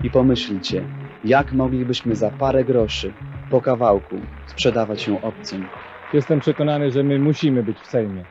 [0.04, 0.84] i pomyślcie,
[1.24, 3.14] jak moglibyśmy za parę groszy
[3.50, 5.70] po kawałku sprzedawać ją obcym.
[6.14, 8.26] Jestem przekonany, że my musimy być w Sejmie.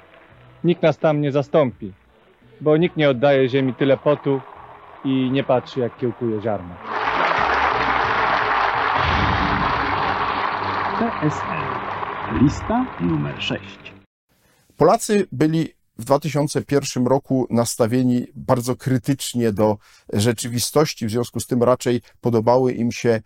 [0.65, 1.93] Nikt nas tam nie zastąpi,
[2.61, 4.41] bo nikt nie oddaje ziemi tyle potu
[5.05, 6.75] i nie patrzy, jak kiełkuje ziarno.
[11.03, 12.43] PSL.
[12.43, 13.62] Lista numer 6.
[14.77, 19.79] Polacy byli w 2001 roku nastawieni bardzo krytycznie do
[20.12, 23.23] rzeczywistości, w związku z tym raczej podobały im się e,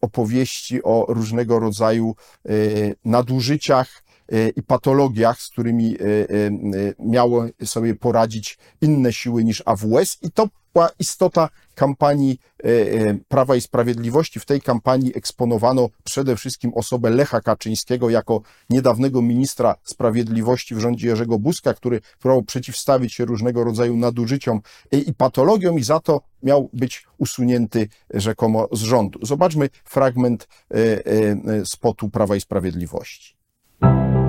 [0.00, 2.52] opowieści o różnego rodzaju e,
[3.04, 4.01] nadużyciach
[4.56, 6.30] i patologiach, z którymi e, e,
[6.98, 12.38] miało sobie poradzić inne siły niż AWS i to była istota kampanii
[13.28, 14.40] Prawa i Sprawiedliwości.
[14.40, 21.08] W tej kampanii eksponowano przede wszystkim osobę Lecha Kaczyńskiego jako niedawnego ministra sprawiedliwości w rządzie
[21.08, 24.60] Jerzego Buzka, który próbował przeciwstawić się różnego rodzaju nadużyciom
[24.92, 29.18] i patologiom i za to miał być usunięty rzekomo z rządu.
[29.22, 30.48] Zobaczmy fragment
[31.64, 33.41] spotu Prawa i Sprawiedliwości.
[33.82, 34.21] you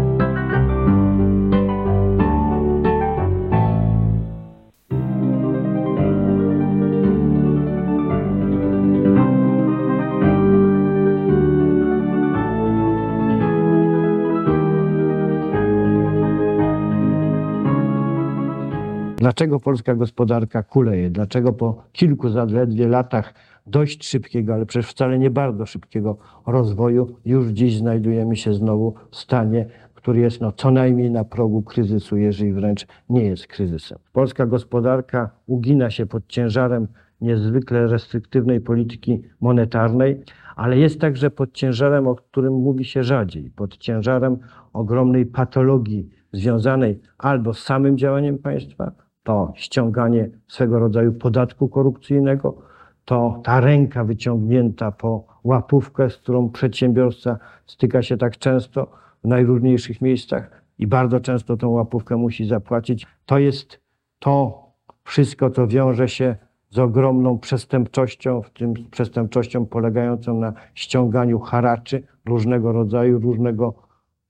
[19.24, 21.10] Dlaczego polska gospodarka kuleje?
[21.10, 23.34] Dlaczego po kilku zaledwie latach
[23.68, 29.16] dość szybkiego, ale przecież wcale nie bardzo szybkiego rozwoju, już dziś znajdujemy się znowu w
[29.16, 34.00] stanie, który jest no, co najmniej na progu kryzysu, jeżeli wręcz nie jest kryzysem.
[34.14, 36.88] Polska gospodarka ugina się pod ciężarem
[37.22, 40.24] niezwykle restriktywnej polityki monetarnej,
[40.56, 44.38] ale jest także pod ciężarem, o którym mówi się rzadziej, pod ciężarem
[44.74, 48.92] ogromnej patologii związanej albo z samym działaniem państwa,
[49.24, 52.58] to ściąganie swego rodzaju podatku korupcyjnego,
[53.06, 58.88] to ta ręka wyciągnięta po łapówkę, z którą przedsiębiorca styka się tak często
[59.24, 63.08] w najróżniejszych miejscach i bardzo często tą łapówkę musi zapłacić.
[63.26, 63.80] To jest
[64.20, 64.64] to
[65.04, 66.36] wszystko, co wiąże się
[66.70, 73.74] z ogromną przestępczością, w tym przestępczością polegającą na ściąganiu haraczy różnego rodzaju, różnego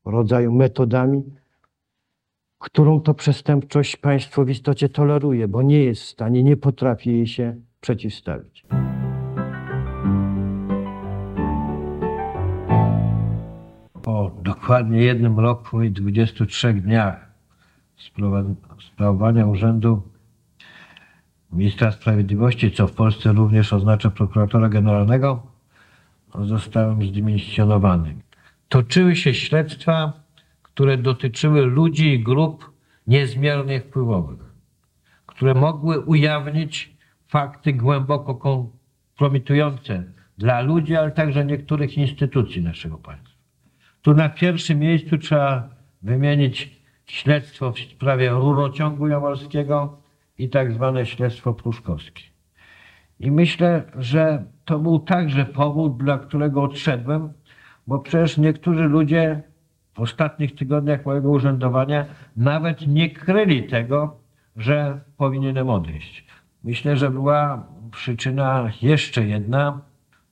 [0.05, 1.23] rodzaju metodami,
[2.63, 7.27] którą to przestępczość państwo w istocie toleruje, bo nie jest w stanie, nie potrafi jej
[7.27, 8.65] się przeciwstawić.
[14.01, 17.31] Po dokładnie jednym roku i 23 dniach
[18.79, 20.01] sprawowania urzędu
[21.51, 25.43] ministra sprawiedliwości, co w Polsce również oznacza prokuratora generalnego,
[26.41, 28.15] zostałem zdymisjonowany.
[28.69, 30.22] Toczyły się śledztwa,
[30.73, 32.71] które dotyczyły ludzi i grup
[33.07, 34.39] niezmiernie wpływowych,
[35.25, 40.03] które mogły ujawnić fakty głęboko kompromitujące
[40.37, 43.37] dla ludzi, ale także niektórych instytucji naszego państwa.
[44.01, 45.69] Tu na pierwszym miejscu trzeba
[46.01, 49.97] wymienić śledztwo w sprawie rurociągu jaworskiego
[50.37, 52.23] i tak zwane śledztwo pruszkowskie.
[53.19, 57.33] I myślę, że to był także powód, dla którego odszedłem,
[57.87, 59.52] bo przecież niektórzy ludzie
[59.95, 62.05] w ostatnich tygodniach mojego urzędowania
[62.37, 64.17] nawet nie kryli tego,
[64.55, 66.25] że powinienem odejść.
[66.63, 69.81] Myślę, że była przyczyna jeszcze jedna.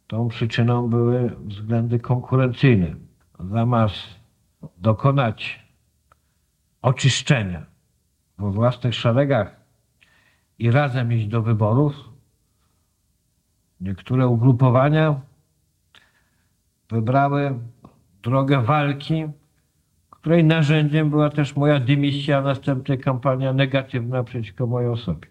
[0.08, 2.96] Tą przyczyną były względy konkurencyjne.
[3.40, 3.98] Zamiast
[4.78, 5.60] dokonać
[6.82, 7.66] oczyszczenia
[8.38, 9.56] we własnych szeregach
[10.60, 11.94] i razem iść do wyborów,
[13.82, 15.22] niektóre ugrupowania
[16.90, 17.60] wybrały
[18.24, 19.26] drogę walki,
[20.22, 25.28] której narzędziem była też moja dymisja, a następnie kampania negatywna przeciwko mojej osobie.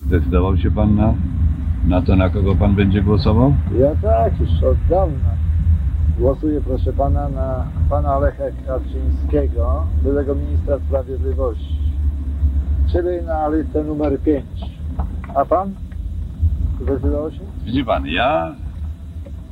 [0.00, 1.14] Zdecydował się pan na,
[1.88, 3.54] na to, na kogo pan będzie głosował?
[3.80, 5.30] Ja tak, już od dawna
[6.18, 11.78] głosuję, proszę pana, na pana Alecha Kaczyńskiego, byłego ministra sprawiedliwości,
[12.92, 14.44] czyli na listę numer 5.
[15.34, 15.74] A pan?
[16.82, 17.40] Zdecydował się?
[17.64, 18.54] Widzi pan, ja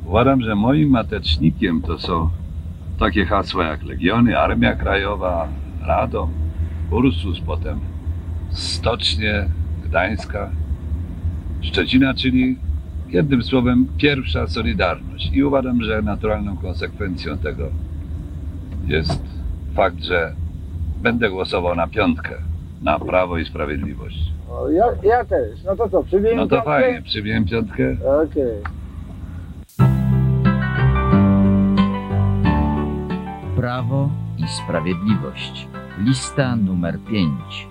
[0.07, 2.29] uważam, że moim matecznikiem to są
[2.99, 5.49] takie hasła jak Legiony, Armia Krajowa,
[5.87, 6.31] Radom,
[6.91, 7.81] Ursus, potem
[8.51, 9.49] Stocznie,
[9.85, 10.51] Gdańska,
[11.61, 12.57] Szczecina, czyli
[13.09, 15.31] jednym słowem pierwsza Solidarność.
[15.33, 17.69] I uważam, że naturalną konsekwencją tego
[18.87, 19.23] jest
[19.75, 20.33] fakt, że
[21.03, 22.35] będę głosował na piątkę,
[22.83, 24.19] na Prawo i Sprawiedliwość.
[24.51, 25.65] O, ja, ja też.
[25.65, 26.71] No to co, przybiję No to piątkę?
[26.71, 27.97] fajnie, przybiłem piątkę.
[28.23, 28.76] Okej.
[33.67, 35.69] Prawo i Sprawiedliwość.
[35.99, 37.69] Lista numer 5.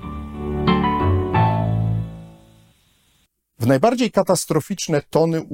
[3.60, 5.46] W najbardziej katastroficzne tony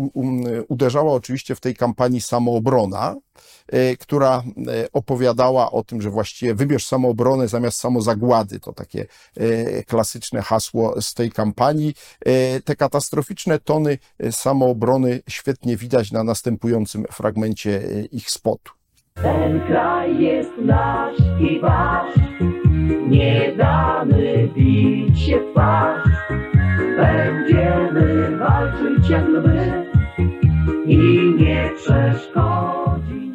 [0.68, 3.16] uderzała oczywiście w tej kampanii samoobrona,
[3.68, 8.60] e, która e, opowiadała o tym, że właściwie wybierz samoobronę zamiast samozagłady.
[8.60, 9.06] To takie
[9.38, 11.94] e, klasyczne hasło z tej kampanii.
[12.66, 13.98] Te katastroficzne tony
[14.32, 17.82] samoobrony świetnie widać na następującym fragmencie
[18.12, 18.81] ich spotu.
[19.22, 22.16] Ten kraj jest nasz i wasz,
[23.08, 26.10] nie damy bić się w twarz.
[26.98, 29.86] Będziemy walczyć jak lwy
[30.86, 33.32] i nie przeszkodzi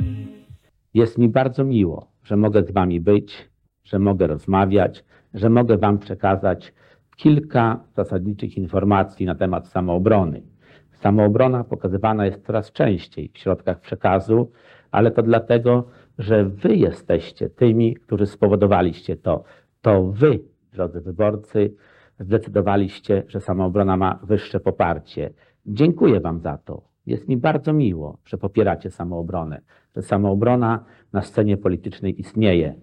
[0.94, 3.50] Jest mi bardzo miło, że mogę z Wami być,
[3.84, 6.74] że mogę rozmawiać, że mogę Wam przekazać
[7.16, 10.42] kilka zasadniczych informacji na temat samoobrony.
[10.92, 14.50] Samoobrona pokazywana jest coraz częściej w środkach przekazu,
[14.90, 15.84] ale to dlatego,
[16.18, 19.44] że Wy jesteście tymi, którzy spowodowaliście to.
[19.80, 20.40] To Wy,
[20.72, 21.74] drodzy wyborcy,
[22.20, 25.30] zdecydowaliście, że samoobrona ma wyższe poparcie.
[25.66, 26.82] Dziękuję Wam za to.
[27.06, 29.60] Jest mi bardzo miło, że popieracie samoobronę,
[29.96, 32.74] że samoobrona na scenie politycznej istnieje.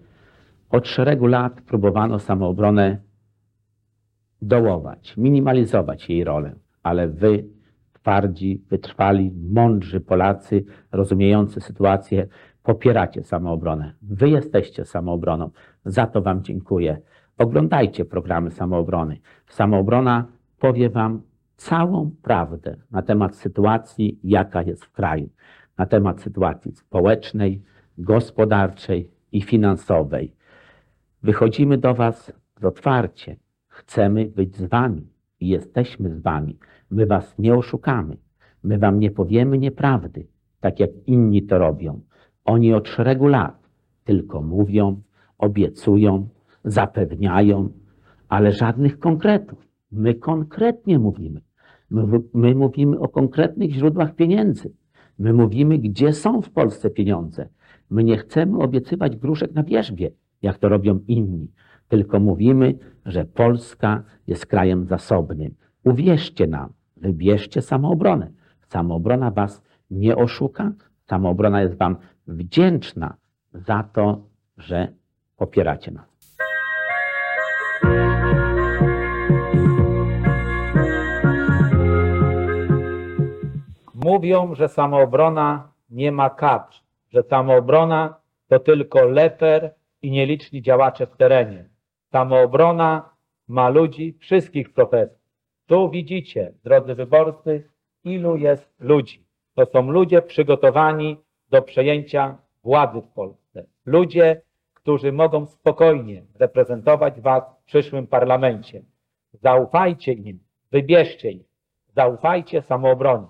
[0.70, 2.98] Od szeregu lat próbowano samoobronę
[4.42, 7.46] dołować, minimalizować jej rolę, ale wy,
[8.04, 12.28] twardzi, wytrwali, mądrzy Polacy, rozumiejący sytuację,
[12.64, 13.94] popieracie samoobronę.
[14.02, 15.50] Wy jesteście samoobroną.
[15.86, 17.02] Za to Wam dziękuję.
[17.38, 19.18] Oglądajcie programy samoobrony.
[19.48, 20.26] Samoobrona
[20.60, 21.22] powie Wam
[21.56, 25.30] całą prawdę na temat sytuacji, jaka jest w kraju,
[25.78, 27.62] na temat sytuacji społecznej,
[27.98, 30.36] gospodarczej i finansowej.
[31.24, 33.36] Wychodzimy do Was z otwarcie.
[33.68, 35.08] Chcemy być z Wami
[35.40, 36.60] i jesteśmy z Wami.
[36.94, 38.18] My Was nie oszukamy.
[38.64, 40.28] My Wam nie powiemy nieprawdy,
[40.60, 42.02] tak jak inni to robią.
[42.46, 43.70] Oni od szeregu lat
[44.04, 45.02] tylko mówią,
[45.38, 46.28] obiecują,
[46.64, 47.70] zapewniają,
[48.30, 49.68] ale żadnych konkretów.
[49.92, 51.42] My konkretnie mówimy.
[51.90, 54.74] My, my mówimy o konkretnych źródłach pieniędzy.
[55.20, 57.50] My mówimy, gdzie są w Polsce pieniądze.
[57.90, 61.52] My nie chcemy obiecywać gruszek na wierzbie, jak to robią inni,
[61.88, 65.56] tylko mówimy, że Polska jest krajem zasobnym.
[65.84, 66.74] Uwierzcie nam,
[67.04, 68.32] wybierzcie samoobronę.
[68.68, 70.72] Samoobrona was nie oszuka,
[71.06, 71.98] samoobrona jest wam
[72.28, 73.16] wdzięczna
[73.54, 74.22] za to,
[74.58, 74.88] że
[75.38, 76.14] popieracie nas.
[83.94, 86.78] Mówią, że samoobrona nie ma kadr,
[87.14, 88.16] że samoobrona
[88.48, 91.70] to tylko leper i nieliczni działacze w terenie.
[92.12, 93.10] Samoobrona
[93.48, 95.23] ma ludzi wszystkich profesji.
[95.68, 97.70] Tu widzicie, drodzy wyborcy,
[98.04, 99.26] ilu jest ludzi.
[99.56, 101.18] To są ludzie przygotowani
[101.50, 103.66] do przejęcia władzy w Polsce.
[103.86, 104.42] Ludzie,
[104.74, 108.82] którzy mogą spokojnie reprezentować Was w przyszłym parlamencie.
[109.34, 110.40] Zaufajcie im,
[110.72, 111.48] wybierzcie ich.
[111.96, 113.28] Zaufajcie samoobronie.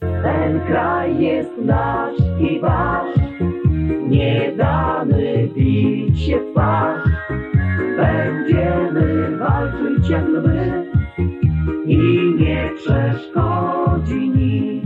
[0.00, 3.16] Ten kraj jest nasz i wasz,
[4.08, 7.08] nie damy bić się w twarz.
[7.96, 8.74] Będzie
[10.08, 10.84] jak my
[11.86, 11.96] i
[12.38, 14.84] nie przeszkodzi nikt.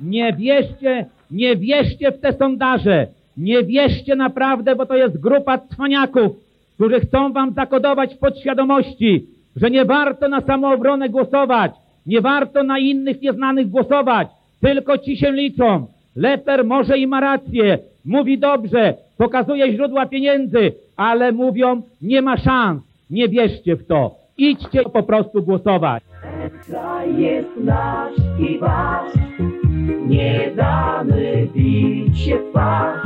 [0.00, 3.06] Nie wierzcie, nie wierzcie w te sondaże.
[3.36, 6.32] Nie wierzcie naprawdę, bo to jest grupa cwaniaków,
[6.74, 9.26] którzy chcą wam zakodować w podświadomości,
[9.56, 11.72] że nie warto na samoobronę głosować,
[12.06, 14.28] nie warto na innych nieznanych głosować,
[14.60, 15.86] tylko ci się liczą.
[16.16, 22.82] Leper może i ma rację, mówi dobrze, pokazuje źródła pieniędzy, ale mówią, nie ma szans,
[23.10, 24.25] nie wierzcie w to.
[24.38, 26.04] Idźcie po prostu głosować.
[26.66, 29.12] Kraj jest nasz i wasz,
[30.06, 33.02] nie damy bić się w twarz.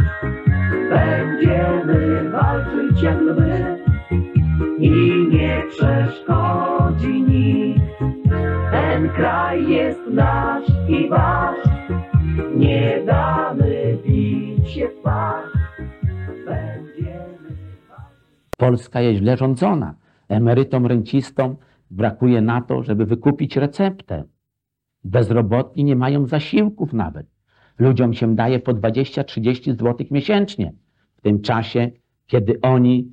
[0.90, 3.78] Będziemy walczyć jak my
[4.78, 4.90] i
[5.30, 7.80] nie przeszkodzi nikt.
[8.70, 11.68] Ten kraj jest nasz i wasz,
[12.56, 15.52] nie damy bić się w twarz.
[16.46, 17.56] Będziemy
[18.58, 19.94] Polska jest źle rządzona.
[20.30, 21.56] Emerytom, rencistom
[21.90, 24.24] brakuje na to, żeby wykupić receptę.
[25.04, 27.26] Bezrobotni nie mają zasiłków nawet.
[27.78, 30.72] Ludziom się daje po 20-30 zł miesięcznie.
[31.16, 31.90] W tym czasie,
[32.26, 33.12] kiedy oni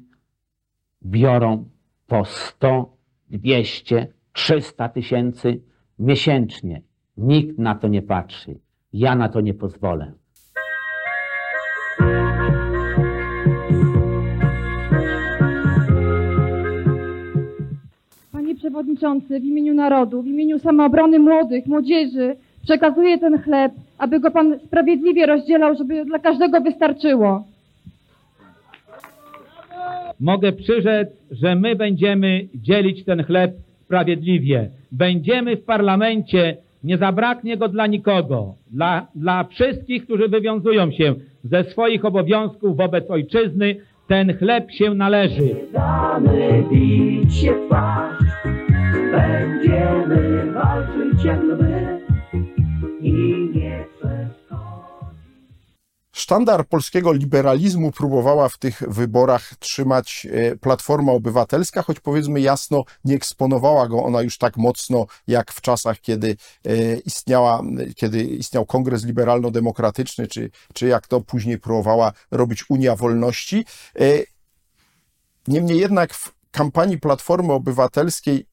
[1.06, 1.70] biorą
[2.08, 2.98] po 100,
[3.30, 5.62] 200, 300 tysięcy
[6.00, 6.82] miesięcznie.
[7.18, 8.60] Nikt na to nie patrzy.
[8.94, 10.14] Ja na to nie pozwolę.
[18.78, 24.60] Przewodniczący, w imieniu narodu, w imieniu samoobrony młodych, młodzieży przekazuję ten chleb, aby go Pan
[24.60, 27.44] sprawiedliwie rozdzielał, żeby dla każdego wystarczyło.
[30.20, 33.52] Mogę przyrzec, że my będziemy dzielić ten chleb
[33.86, 34.70] sprawiedliwie.
[34.92, 38.54] Będziemy w parlamencie, nie zabraknie go dla nikogo.
[38.72, 43.76] Dla, dla wszystkich, którzy wywiązują się ze swoich obowiązków wobec ojczyzny,
[44.08, 45.56] ten chleb się należy.
[45.74, 48.57] damy bić się w twarz.
[49.18, 52.02] Będziemy walczyć jak my
[53.02, 53.12] i
[53.56, 53.88] nie.
[56.12, 63.16] Sztandar polskiego liberalizmu próbowała w tych wyborach trzymać e, Platforma Obywatelska, choć powiedzmy jasno, nie
[63.16, 67.62] eksponowała go ona już tak mocno jak w czasach, kiedy e, istniała,
[67.96, 73.66] kiedy istniał Kongres Liberalno-Demokratyczny, czy, czy jak to później próbowała robić Unia Wolności.
[74.00, 74.04] E,
[75.48, 78.46] Niemniej jednak w kampanii Platformy Obywatelskiej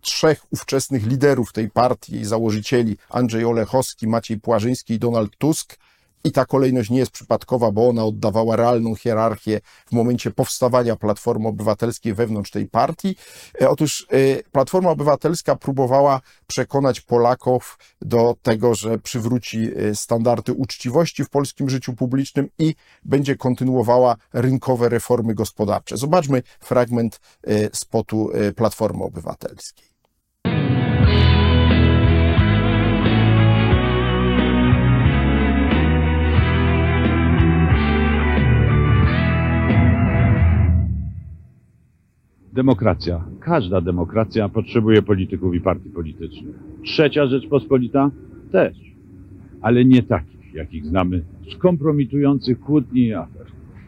[0.00, 5.76] trzech ówczesnych liderów tej partii, jej założycieli, Andrzej Olechowski, Maciej Płażyński i Donald Tusk,
[6.24, 11.48] i ta kolejność nie jest przypadkowa, bo ona oddawała realną hierarchię w momencie powstawania Platformy
[11.48, 13.16] Obywatelskiej wewnątrz tej partii.
[13.60, 21.24] E, Otóż e, Platforma Obywatelska próbowała przekonać Polaków do tego, że przywróci e, standardy uczciwości
[21.24, 22.74] w polskim życiu publicznym i
[23.04, 25.96] będzie kontynuowała rynkowe reformy gospodarcze.
[25.96, 27.20] Zobaczmy fragment
[27.72, 29.89] spotu Platformy Obywatelskiej.
[42.52, 43.24] Demokracja.
[43.40, 46.54] Każda demokracja potrzebuje polityków i partii politycznych.
[46.82, 48.10] Trzecia Rzeczpospolita
[48.52, 48.76] też.
[49.60, 53.46] Ale nie takich, jakich znamy, z kompromitujących kłótni i afer.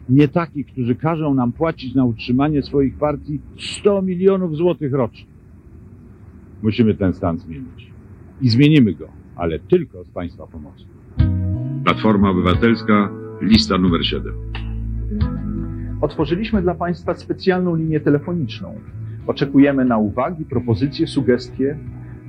[0.09, 5.25] Nie takich, którzy każą nam płacić na utrzymanie swoich partii 100 milionów złotych rocznie.
[6.61, 7.91] Musimy ten stan zmienić.
[8.41, 10.85] I zmienimy go, ale tylko z Państwa pomocą.
[11.85, 13.09] Platforma Obywatelska,
[13.41, 14.62] lista numer 7.
[16.03, 18.75] Otworzyliśmy dla Państwa specjalną linię telefoniczną.
[19.27, 21.77] Oczekujemy na uwagi, propozycje, sugestie.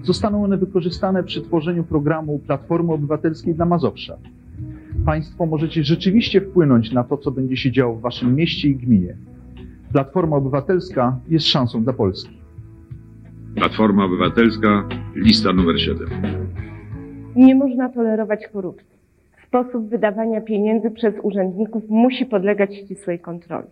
[0.02, 4.16] Zostaną one wykorzystane przy tworzeniu programu Platformy Obywatelskiej dla Mazowsza.
[5.06, 9.16] Państwo możecie rzeczywiście wpłynąć na to, co będzie się działo w Waszym mieście i gminie.
[9.92, 12.38] Platforma Obywatelska jest szansą dla Polski.
[13.54, 16.08] Platforma Obywatelska, lista numer 7.
[17.36, 18.93] Nie można tolerować korupcji.
[19.54, 23.68] Sposób wydawania pieniędzy przez urzędników musi podlegać ścisłej kontroli.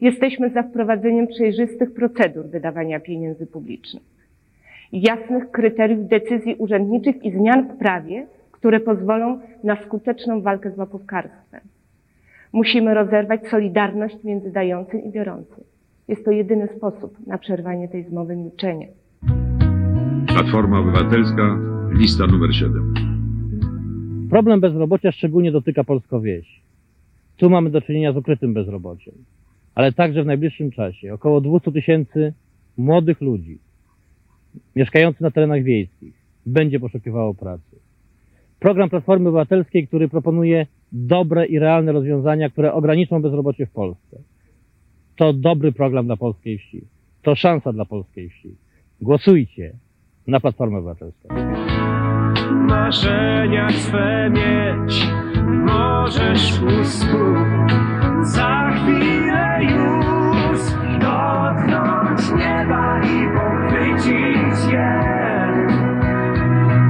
[0.00, 4.02] Jesteśmy za wprowadzeniem przejrzystych procedur wydawania pieniędzy publicznych,
[4.92, 11.60] jasnych kryteriów decyzji urzędniczych i zmian w prawie, które pozwolą na skuteczną walkę z łapówkarstwem.
[12.52, 15.64] Musimy rozerwać solidarność między dającym i biorącym.
[16.08, 18.86] Jest to jedyny sposób na przerwanie tej zmowy milczenia.
[20.28, 21.58] Platforma Obywatelska,
[21.92, 23.05] lista numer 7.
[24.30, 26.60] Problem bezrobocia szczególnie dotyka polską wieś.
[27.36, 29.14] Tu mamy do czynienia z ukrytym bezrobociem,
[29.74, 32.32] ale także w najbliższym czasie około 200 tysięcy
[32.76, 33.58] młodych ludzi
[34.76, 36.14] mieszkających na terenach wiejskich
[36.46, 37.76] będzie poszukiwało pracy.
[38.60, 44.18] Program Platformy Obywatelskiej, który proponuje dobre i realne rozwiązania, które ograniczą bezrobocie w Polsce.
[45.16, 46.84] To dobry program dla polskiej wsi.
[47.22, 48.56] To szansa dla polskiej wsi.
[49.00, 49.72] Głosujcie
[50.26, 51.28] na Platformę Obywatelską.
[52.76, 55.08] Marzenia swe mieć
[55.66, 57.24] możesz uspu
[58.22, 60.60] za chwilę już
[61.00, 64.92] dotknąć nieba i pochwycić je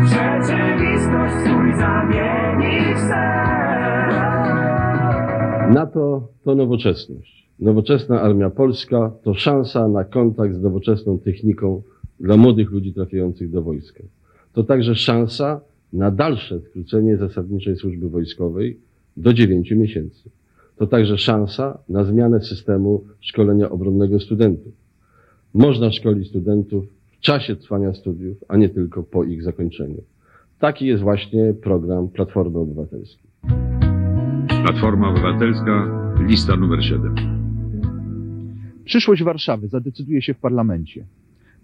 [0.01, 4.15] w rzeczywistość swój zamienić sen
[5.75, 7.49] NATO to nowoczesność.
[7.59, 11.83] Nowoczesna Armia Polska to szansa na kontakt z nowoczesną techniką
[12.21, 14.03] dla młodych ludzi trafiających do wojska.
[14.53, 15.61] To także szansa
[15.93, 18.81] na dalsze skrócenie zasadniczej służby wojskowej
[19.17, 20.31] do 9 miesięcy.
[20.77, 24.73] To także szansa na zmianę systemu szkolenia obronnego studentów.
[25.55, 30.03] Można szkolić studentów w czasie trwania studiów, a nie tylko po ich zakończeniu.
[30.59, 33.31] Taki jest właśnie program Platformy Obywatelskiej.
[34.65, 37.15] Platforma Obywatelska, lista numer 7.
[38.85, 41.05] Przyszłość Warszawy zadecyduje się w parlamencie.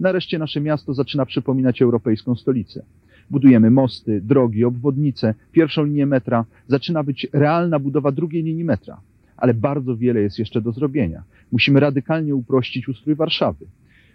[0.00, 2.84] Nareszcie nasze miasto zaczyna przypominać europejską stolicę.
[3.32, 6.44] Budujemy mosty, drogi, obwodnice, pierwszą linię metra.
[6.68, 9.00] Zaczyna być realna budowa drugiej linii metra.
[9.36, 11.22] Ale bardzo wiele jest jeszcze do zrobienia.
[11.52, 13.66] Musimy radykalnie uprościć ustrój Warszawy.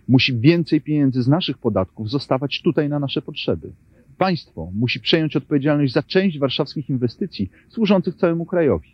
[0.08, 3.72] Musi więcej pieniędzy z naszych podatków zostawać tutaj na nasze potrzeby.
[4.18, 8.90] Państwo musi przejąć odpowiedzialność za część warszawskich inwestycji służących całemu krajowi.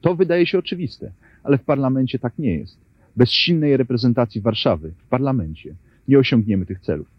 [0.00, 1.12] To wydaje się oczywiste,
[1.42, 2.78] ale w parlamencie tak nie jest.
[3.16, 5.74] Bez silnej reprezentacji Warszawy w parlamencie
[6.08, 7.15] nie osiągniemy tych celów.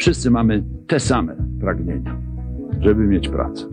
[0.00, 2.16] Wszyscy mamy te same pragnienia,
[2.80, 3.66] żeby mieć pracę,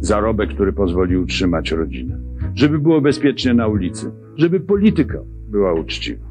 [0.00, 2.18] zarobek, który pozwoli utrzymać rodzinę,
[2.54, 5.18] żeby było bezpiecznie na ulicy, żeby polityka
[5.48, 6.26] była uczciwa.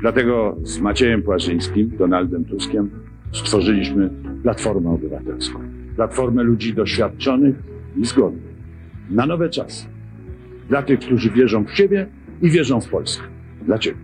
[0.00, 2.90] Dlatego z Maciejem Płażyńskim, Donaldem Tuskiem
[3.32, 4.10] stworzyliśmy
[4.42, 5.58] Platformę Obywatelską.
[5.96, 7.56] Platformę ludzi doświadczonych
[7.96, 8.54] i zgodnych.
[9.10, 9.86] Na nowe czasy.
[10.68, 12.06] Dla tych, którzy wierzą w siebie
[12.42, 13.24] i wierzą w Polskę.
[13.62, 13.98] Dla Ciebie.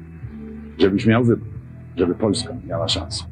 [0.78, 1.49] Żebyś miał wybór.
[1.97, 3.32] Żeby Polska miała szansę.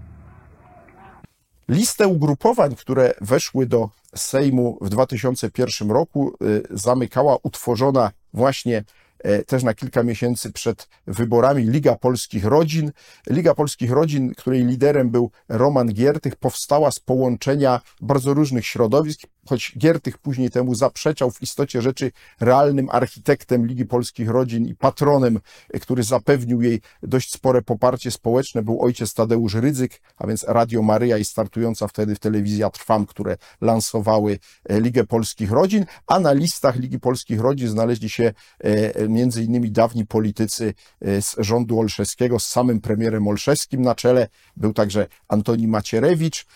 [1.70, 8.84] Listę ugrupowań, które weszły do Sejmu w 2001 roku, y, zamykała utworzona właśnie
[9.18, 12.92] e, też na kilka miesięcy przed wyborami Liga Polskich Rodzin.
[13.30, 19.72] Liga Polskich Rodzin, której liderem był Roman Giertych, powstała z połączenia bardzo różnych środowisk, choć
[19.78, 25.40] Giertych później temu zaprzeczał w istocie rzeczy realnym architektem Ligi Polskich Rodzin i patronem,
[25.80, 31.18] który zapewnił jej dość spore poparcie społeczne, był ojciec Tadeusz Rydzyk, a więc Radio Maryja
[31.18, 34.38] i startująca wtedy w telewizja Trwam, które lansowały
[34.68, 39.70] e, Ligę Polskich Rodzin, a na listach Ligi Polskich Rodzin znaleźli się e, między innymi
[39.70, 45.68] dawni politycy e, z rządu olszewskiego, z samym premierem Olszewskim na czele, był także Antoni
[45.68, 46.46] Macierewicz,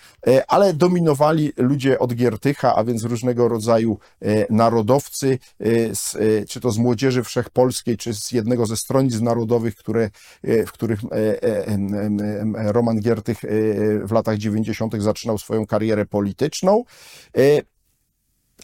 [0.49, 6.61] ale dominowali ludzie od Giertycha, a więc różnego rodzaju e, narodowcy, e, z, e, czy
[6.61, 10.11] to z Młodzieży Wszechpolskiej, czy z jednego ze stronnic narodowych, które,
[10.43, 11.01] w których
[12.55, 13.39] Roman Giertych
[14.05, 15.03] w latach 90.
[15.03, 16.85] zaczynał swoją karierę polityczną.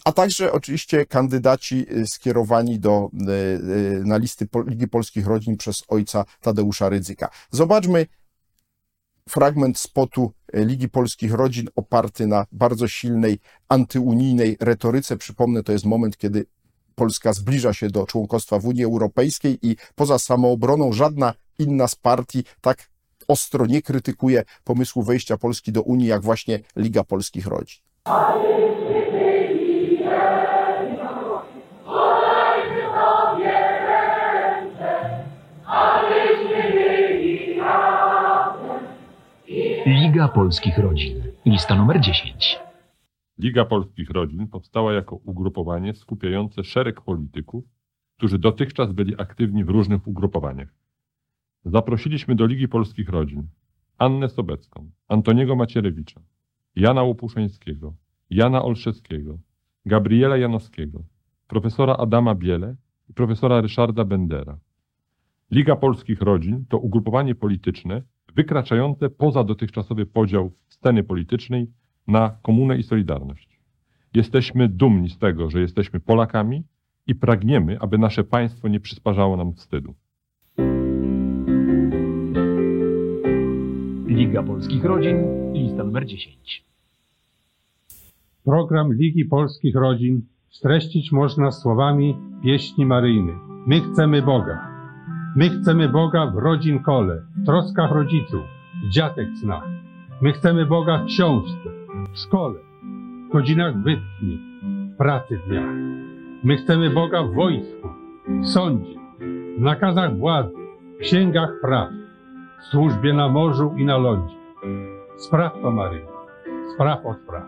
[0.05, 3.09] A także oczywiście kandydaci skierowani do,
[4.05, 7.29] na listy Ligi Polskich Rodzin przez ojca Tadeusza Rydzyka.
[7.51, 8.05] Zobaczmy
[9.31, 15.17] fragment spotu y, Ligi Polskich Rodzin oparty na bardzo silnej antyunijnej retoryce.
[15.17, 16.45] Przypomnę, to jest moment, kiedy
[16.95, 22.43] Polska zbliża się do członkostwa w Unii Europejskiej i poza samoobroną żadna inna z partii
[22.61, 22.89] tak
[23.27, 27.81] ostro nie krytykuje pomysłu wejścia Polski do Unii, jak właśnie Liga Polskich Rodzin.
[40.21, 41.23] Liga Polskich Rodzin.
[41.45, 42.59] Lista numer 10.
[43.37, 47.63] Liga Polskich Rodzin powstała jako ugrupowanie skupiające szereg polityków,
[48.17, 50.73] którzy dotychczas byli aktywni w różnych ugrupowaniach.
[51.65, 53.47] Zaprosiliśmy do Ligi Polskich Rodzin
[53.97, 56.21] Annę Sobecką, Antoniego Macierewicza,
[56.75, 57.93] Jana Łopuszeńskiego,
[58.29, 59.37] Jana Olszewskiego,
[59.85, 61.03] Gabriela Janowskiego,
[61.47, 62.75] profesora Adama Biele
[63.09, 64.57] i profesora Ryszarda Bendera.
[65.51, 68.01] Liga Polskich Rodzin to ugrupowanie polityczne
[68.35, 71.67] wykraczające poza dotychczasowy podział sceny politycznej
[72.07, 73.59] na komunę i solidarność.
[74.13, 76.63] Jesteśmy dumni z tego, że jesteśmy Polakami
[77.07, 79.95] i pragniemy, aby nasze państwo nie przysparzało nam wstydu.
[84.07, 85.17] Liga Polskich Rodzin.
[85.53, 86.65] Lista numer 10.
[88.43, 93.35] Program Ligi Polskich Rodzin streścić można słowami pieśni maryjnej.
[93.67, 94.70] My chcemy Boga.
[95.35, 98.41] My chcemy Boga w rodzin kole, w troskach rodziców,
[98.83, 99.63] w dziatek snach.
[100.21, 101.69] My chcemy Boga w książce,
[102.13, 102.59] w szkole,
[103.29, 104.39] w godzinach wytchni,
[104.93, 105.75] w pracy dniach.
[106.43, 107.89] My chcemy Boga w wojsku,
[108.43, 108.95] w sądzie,
[109.57, 110.55] w nakazach władzy,
[110.99, 111.89] w księgach praw,
[112.61, 114.35] w służbie na morzu i na lądzie.
[115.17, 116.27] Spraw to, Maryjo,
[116.73, 117.43] spraw od spraw.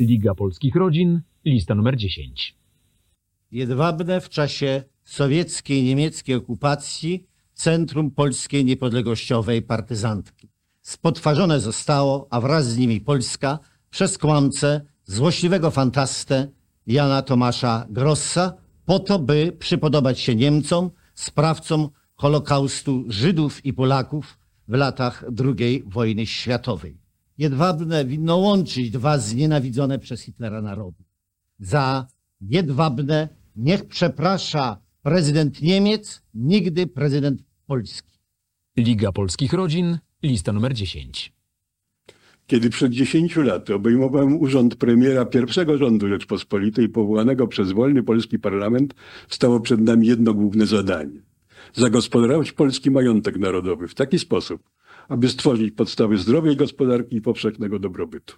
[0.00, 2.56] Liga Polskich Rodzin, lista numer 10.
[3.52, 10.48] Jedwabne w czasie sowieckiej niemieckiej okupacji centrum polskiej niepodległościowej partyzantki.
[10.82, 13.58] Spotwarzone zostało, a wraz z nimi Polska,
[13.90, 16.48] przez kłamcę złośliwego fantastę
[16.86, 24.38] Jana Tomasza Grossa, po to, by przypodobać się Niemcom, sprawcom Holokaustu Żydów i Polaków
[24.68, 27.00] w latach II wojny światowej.
[27.38, 31.04] Jedwabne winno łączyć dwa znienawidzone przez Hitlera narody.
[31.58, 32.06] Za
[32.40, 38.10] jedwabne niech przeprasza prezydent Niemiec, nigdy prezydent Polski.
[38.76, 41.32] Liga Polskich Rodzin, lista numer 10.
[42.46, 48.94] Kiedy przed 10 laty obejmowałem urząd premiera pierwszego rządu Rzeczpospolitej powołanego przez wolny polski parlament,
[49.28, 51.22] stało przed nami jedno główne zadanie.
[51.72, 54.62] Zagospodarować polski majątek narodowy w taki sposób,
[55.08, 58.36] aby stworzyć podstawy zdrowej gospodarki i powszechnego dobrobytu.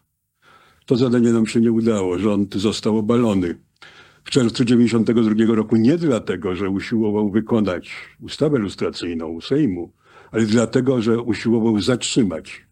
[0.87, 2.19] To zadanie nam się nie udało.
[2.19, 3.59] Rząd został obalony.
[4.25, 9.93] W czerwcu 1992 roku nie dlatego, że usiłował wykonać ustawę lustracyjną Sejmu,
[10.31, 12.67] ale dlatego, że usiłował zatrzymać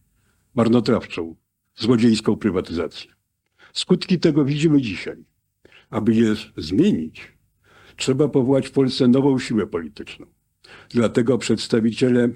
[0.55, 1.37] marnotrawczą,
[1.75, 3.11] złodziejską prywatyzację.
[3.73, 5.17] Skutki tego widzimy dzisiaj.
[5.91, 7.33] Aby je zmienić,
[7.97, 10.27] trzeba powołać w Polsce nową siłę polityczną.
[10.91, 12.29] Dlatego przedstawiciele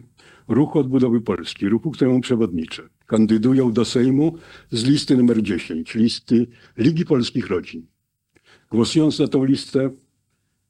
[0.48, 4.38] Ruchu Odbudowy Polski, ruchu, któremu przewodniczę, kandydują do Sejmu
[4.70, 6.46] z listy numer 10, listy
[6.76, 7.93] Ligi Polskich Rodzin.
[8.70, 9.90] Głosując na tą listę,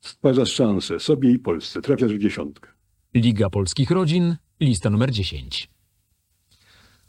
[0.00, 2.70] stwarzasz szansę sobie i Polsce, trafiasz w dziesiątkę.
[3.14, 5.70] Liga Polskich Rodzin, lista numer 10.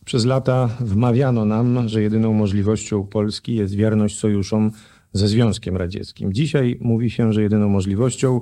[0.05, 4.71] Przez lata wmawiano nam, że jedyną możliwością Polski jest wierność sojuszom
[5.13, 6.33] ze Związkiem Radzieckim.
[6.33, 8.41] Dzisiaj mówi się, że jedyną możliwością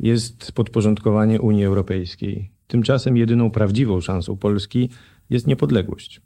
[0.00, 2.50] jest podporządkowanie Unii Europejskiej.
[2.66, 4.90] Tymczasem jedyną prawdziwą szansą Polski
[5.30, 6.20] jest niepodległość.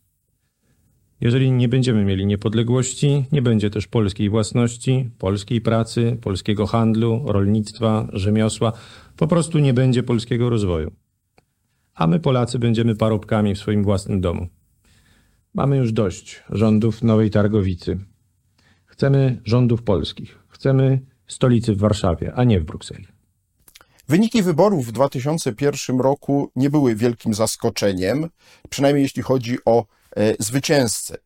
[1.21, 8.09] Jeżeli nie będziemy mieli niepodległości, nie będzie też polskiej własności, polskiej pracy, polskiego handlu, rolnictwa,
[8.13, 8.73] rzemiosła.
[9.17, 10.93] Po prostu nie będzie polskiego rozwoju.
[11.95, 14.49] A my, Polacy, będziemy parobkami w swoim własnym domu.
[15.55, 17.99] Mamy już dość rządów Nowej Targowicy.
[18.85, 20.39] Chcemy rządów polskich.
[20.49, 23.07] Chcemy stolicy w Warszawie, a nie w Brukseli.
[24.09, 28.29] Wyniki wyborów w 2001 roku nie były wielkim zaskoczeniem,
[28.71, 31.19] przynajmniej jeśli chodzi o e, zwycięzcę.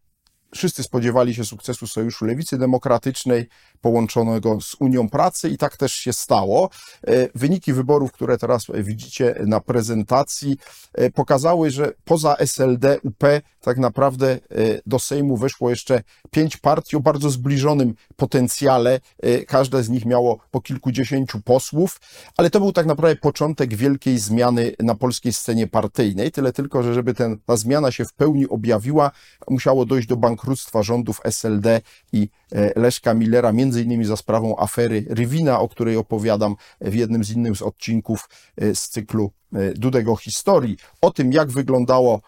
[0.55, 3.49] Wszyscy spodziewali się sukcesu Sojuszu Lewicy Demokratycznej
[3.81, 6.71] połączonego z Unią Pracy i tak też się stało.
[7.07, 10.57] E, Wyniki wyborów, które teraz widzicie na prezentacji,
[10.95, 13.25] e, pokazały, że poza SLD, UP
[13.61, 14.39] tak naprawdę e,
[14.87, 19.01] do Sejmu weszło jeszcze pięć partii o bardzo zbliżonym potencjale.
[19.47, 22.01] Każde z nich miało po kilkudziesięciu posłów,
[22.37, 26.33] ale to był tak naprawdę początek wielkiej zmiany na polskiej scenie partyjnej.
[26.33, 29.11] Tyle tylko, że żeby ten, ta zmiana się w pełni objawiła,
[29.51, 30.42] musiało dojść do bankructwa
[30.81, 31.81] rządów SLD
[32.13, 37.25] i e, Leszka Millera, między innymi za sprawą afery Rywina, o której opowiadam w jednym
[37.25, 40.77] z innych z odcinków e, z cyklu e, Dudego Historii.
[41.01, 42.21] O tym, jak wyglądało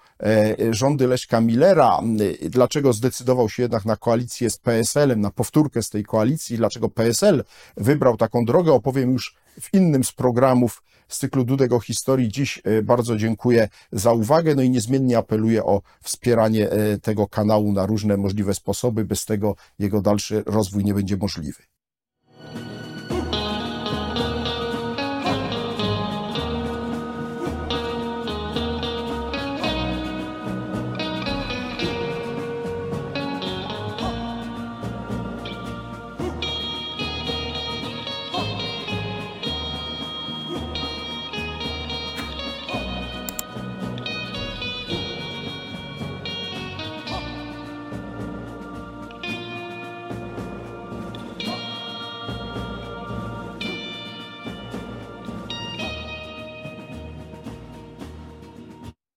[0.71, 2.01] rządy Leszka Millera,
[2.43, 7.45] dlaczego zdecydował się jednak na koalicję z PSL-em, na powtórkę z tej koalicji, dlaczego PSL
[7.77, 12.29] wybrał taką drogę, opowiem już w innym z programów z cyklu Dudego Historii.
[12.29, 17.73] Dziś e, bardzo dziękuję za uwagę, no i niezmiennie apeluję o wspieranie e, tego kanału
[17.73, 19.05] na różne możliwe sposoby.
[19.05, 21.74] Bez tego jego dalszy rozwój nie będzie możliwy.